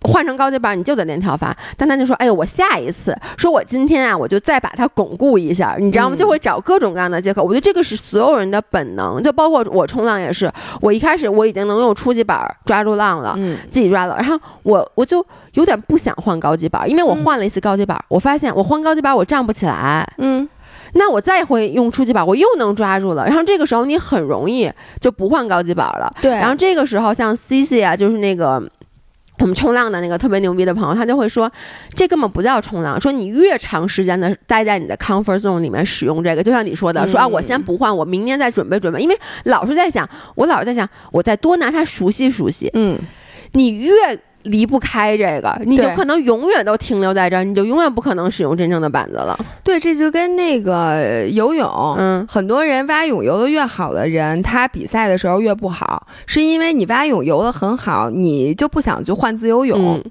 [0.03, 1.55] 换成高级板，你就得练跳发。
[1.77, 6.15] 但他就说：“哎呦，我下一次，说我今天啊，我就再把它巩固一下，你知道吗？
[6.15, 7.43] 就会找各种各样的借口。
[7.43, 10.51] 我觉得这个是所有人的本能，就包括我冲浪也是。
[10.81, 14.15] 我一开始我已经能用初级板抓住浪了，嗯，自己抓了。
[14.17, 20.49] 然后我我就有点不想换高级板，因为我换了一次高级板，我发现我换高级板我站不起来，嗯，
[20.93, 23.27] 那我再会用初级板，我又能抓住了。
[23.27, 26.31] 然后这个时候你很容易就不换高级板了，对。
[26.31, 28.63] 然后这个时候像 C C 啊，就是那个。
[29.41, 31.51] 我们冲浪的那个特别牛逼的朋友，他就会说，
[31.93, 32.99] 这根本不叫冲浪。
[33.01, 38.99] 说你越长时间的待在你的 comfort zone 里面使用这个，就像你说的，说啊，我先不换，我明年再准备准备。
[38.99, 42.69] 因为老是在想，我老是在想，我再多拿它熟悉熟悉。
[42.73, 42.97] 嗯，
[43.53, 43.91] 你越。
[44.43, 49.37] 离不开这个，你就可能永远都停留在这儿，你就永远不可能使用真正的板子了。
[49.63, 60.01] 对，这就跟那个游泳，嗯，很多人蛙泳游的越好的人，他比赛的时候越不好，是因为你蛙泳游的很好，你就不想去换自由泳。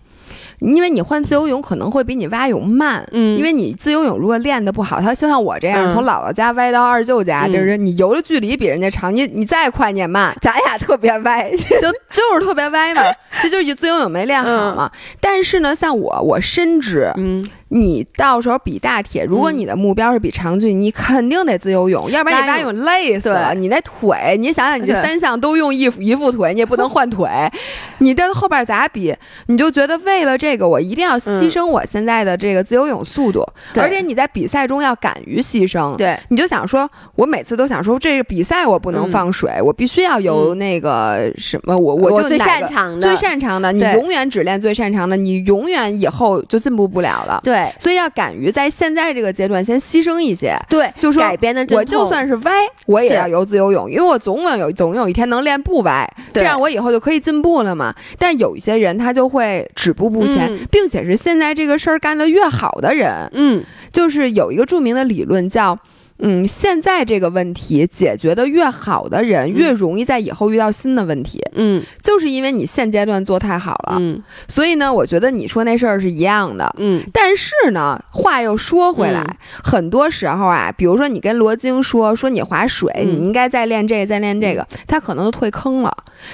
[0.60, 13.02] 因为你换自由泳可能会比你蛙泳慢，嗯，因为你自由泳如果练得不好，它就像我这样从姥姥家歪到二舅家，就是你游的距离比人家长，你你再快你也慢， 咱俩特别歪，就就是特别歪嘛，
[13.42, 14.90] 这就是自由泳没练好嘛。
[15.20, 17.44] 但是呢，像我，我深知，嗯。
[17.72, 23.54] 你到时候比大铁，如果你的目标是比长距，你肯定得自由泳， 要不然你蛙泳累死了。
[23.54, 27.28] 你那腿，你想想，你这三项都用一一副腿，你也不能换腿，
[27.98, 29.14] 你在后边咋比？
[29.46, 33.46] 你就觉得为了这个，我一定要牺牲我现在的这个自由泳速度，
[33.76, 35.94] 而且你在比赛中要敢于牺牲。
[35.96, 47.40] 对，你就想说，我每次都想说，这个比赛我不能放水，我必须要有那个什么，我我就最擅长的，最擅长的，你永远只练最擅长的，你永远以后就进步不了了。
[47.44, 47.59] 对。
[47.78, 52.52] 所以要敢于在现在这个阶段先牺牲一些，对，就说改编的我就算是歪，
[52.86, 57.94] 我也要游自由泳，因为我总有总有一天能练不歪，这样我以后就可以进步了嘛。
[58.18, 65.78] 但有一些人他就会止步不前，并且是现在这个事儿干得越好的人，嗯，就是有一个著名的理论叫。
[66.22, 71.40] 嗯，现在这个问题解决的越好的人，越容易在以后遇到新的问题。
[71.54, 73.96] 嗯，就是因为你现阶段做太好了。
[73.98, 76.72] 嗯，所以呢，我觉得你说那事儿是一样的。
[76.78, 79.24] 嗯，但是呢，话又说回来，
[79.64, 85.90] 很多时候啊，比如说你跟罗京说说你划水，你应该再练这个，再练这个，他可能都退坑了，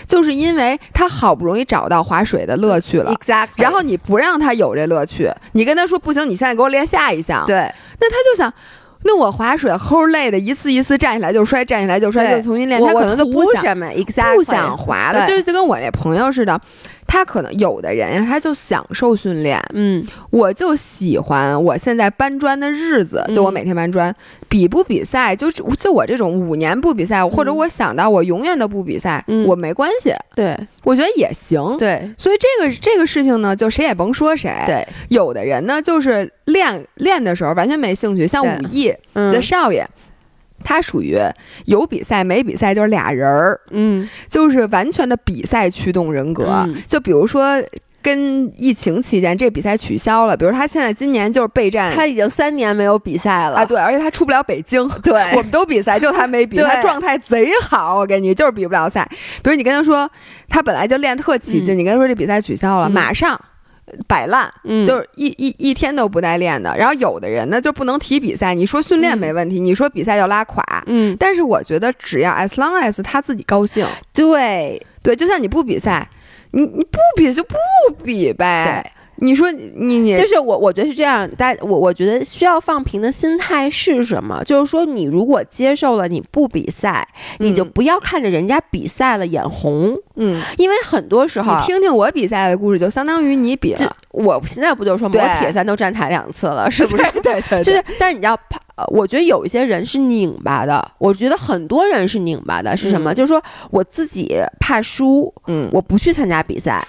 [0.07, 3.15] 就是因为他好不容易找到划水的乐趣了。
[3.15, 3.63] Exactly。
[3.63, 7.47] 然后你不让他有这乐趣，你跟他说不行，你现在给我练下一项。
[7.47, 8.53] 对，那他就想。
[9.05, 12.81] 那我划水齁累的，一次一次站起来就摔，站起来就摔，就重新练。
[12.81, 13.77] 他可能就不想
[14.35, 16.61] 不想滑了，就就跟我那朋友似的。
[17.07, 19.63] 他可能有的人呀，他就享受训练。
[19.75, 24.15] 嗯，我就喜欢我现在搬砖的日子，就我每天搬砖，
[24.49, 30.13] 比不比赛，就就我这种五年不比赛，或者我想到我永远都不比赛，我没关系。
[30.35, 31.77] 对，我觉得也行。
[31.79, 34.53] 对，所以这个这个事情呢，就谁也甭说谁。
[34.67, 39.89] 对，有的人呢，就是练练的时候完全没兴趣，像武艺这少爷。
[40.69, 41.17] 他属于
[41.67, 46.69] 有比赛没比赛就是俩人儿，嗯，就是完全的比赛驱动人格。
[46.89, 47.63] 就比如说
[48.03, 59.09] 跟疫情期间这比赛取消了，比如他现在今年就是备战，他已经三年没有比赛了啊，对，而且他出不了北京，对，我们都比赛，就他没比， 他状态贼好，我跟你就是比不了赛。
[59.45, 60.11] 比如你跟他说
[60.49, 63.41] 他本来就练特起劲，你跟他说这比赛取消了，马上。
[64.07, 64.53] 摆烂，
[64.87, 66.77] 就是一一一天都不带练的。
[66.77, 68.55] 然后有的人呢，就不能提比赛。
[68.55, 70.65] 你说训练没问题，你说比赛就拉垮。
[70.87, 76.09] 嗯，但是我觉得只要 as long as 他自己高兴，对对，就像你不比赛，
[76.51, 77.57] 你你不比就不
[78.03, 78.93] 比呗。
[79.19, 81.29] 你说你你就是我，我觉得是这样。
[81.37, 84.43] 大我我觉得需要放平的心态是什么？
[84.45, 87.07] 就是说，你如果接受了你不比赛，
[87.39, 89.97] 你就不要看着人家比赛了眼红。
[90.17, 93.97] 嗯，因为很多时候，你听听我比赛的故事，就相当于你比了。
[94.13, 97.03] 我现在不就说我铁三都站台两次了，是不是？
[97.23, 97.85] 对 对，就是。
[97.99, 98.39] 但是你知道，
[98.89, 103.13] 我觉得有一些人是拧巴的，我觉得很多人是拧巴的，是什么？
[103.15, 106.87] 就是说我自己怕输，嗯，我不去参加比赛，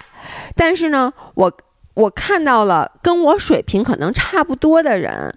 [0.56, 1.52] 但是呢，我
[1.98, 5.34] 我看到了跟我水平可能差不多的人。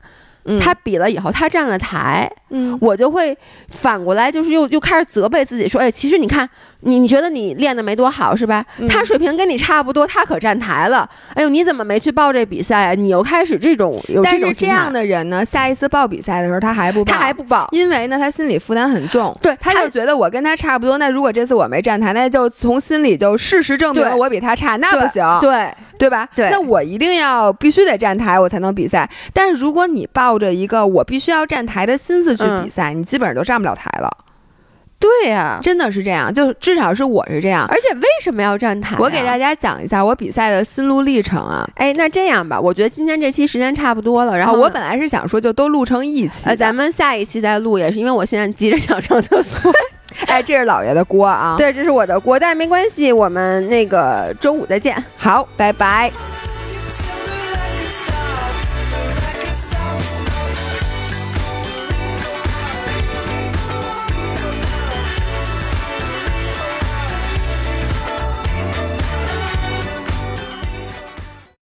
[0.59, 3.37] 他比了以后，他站了台，嗯，我就会
[3.69, 6.49] 反过来，就是又又开始责备自己，说，哎，其实你看，
[6.81, 8.65] 你你觉得你练的没多好是吧？
[8.89, 12.93] 他水平跟你差不多，他可站台了，哎呦，你怎么没去报这比赛啊？
[12.93, 25.71] 你又开始这种有这种但是这样的人呢，下一次报比赛的时候他还不报，他还不报，因为呢，他心理负担很重，对，他就觉得我跟他差不多，那如果这次我没站台，那就从心里就事实证明了我比他差，那不行，对。
[26.01, 26.27] 对吧？
[26.35, 29.07] 对，那我一定要必须得站台，我才能比赛。
[29.35, 34.09] 但是如果你报抱着一个我必须要站台的心思去比赛，你基本上都上不了台了。
[34.97, 37.67] 对呀，真的是这样，就至少是我是这样。
[37.67, 38.95] 而且为什么要站台？
[38.97, 41.69] 我给大家讲一下我比赛的心路历程啊。
[41.75, 44.37] 哎，那这样吧，我觉得今天这期时间差不多了。
[44.37, 49.69] 然后我本来是想说就都录成一期，呃，咱们下一期再录，也是因为我现在急着想上厕所。
[50.27, 51.55] 哎，这是老爷的锅啊。
[51.57, 55.03] 对，这是我的锅，但是没关系，我们那个周五再见。
[55.17, 56.09] 好，拜拜。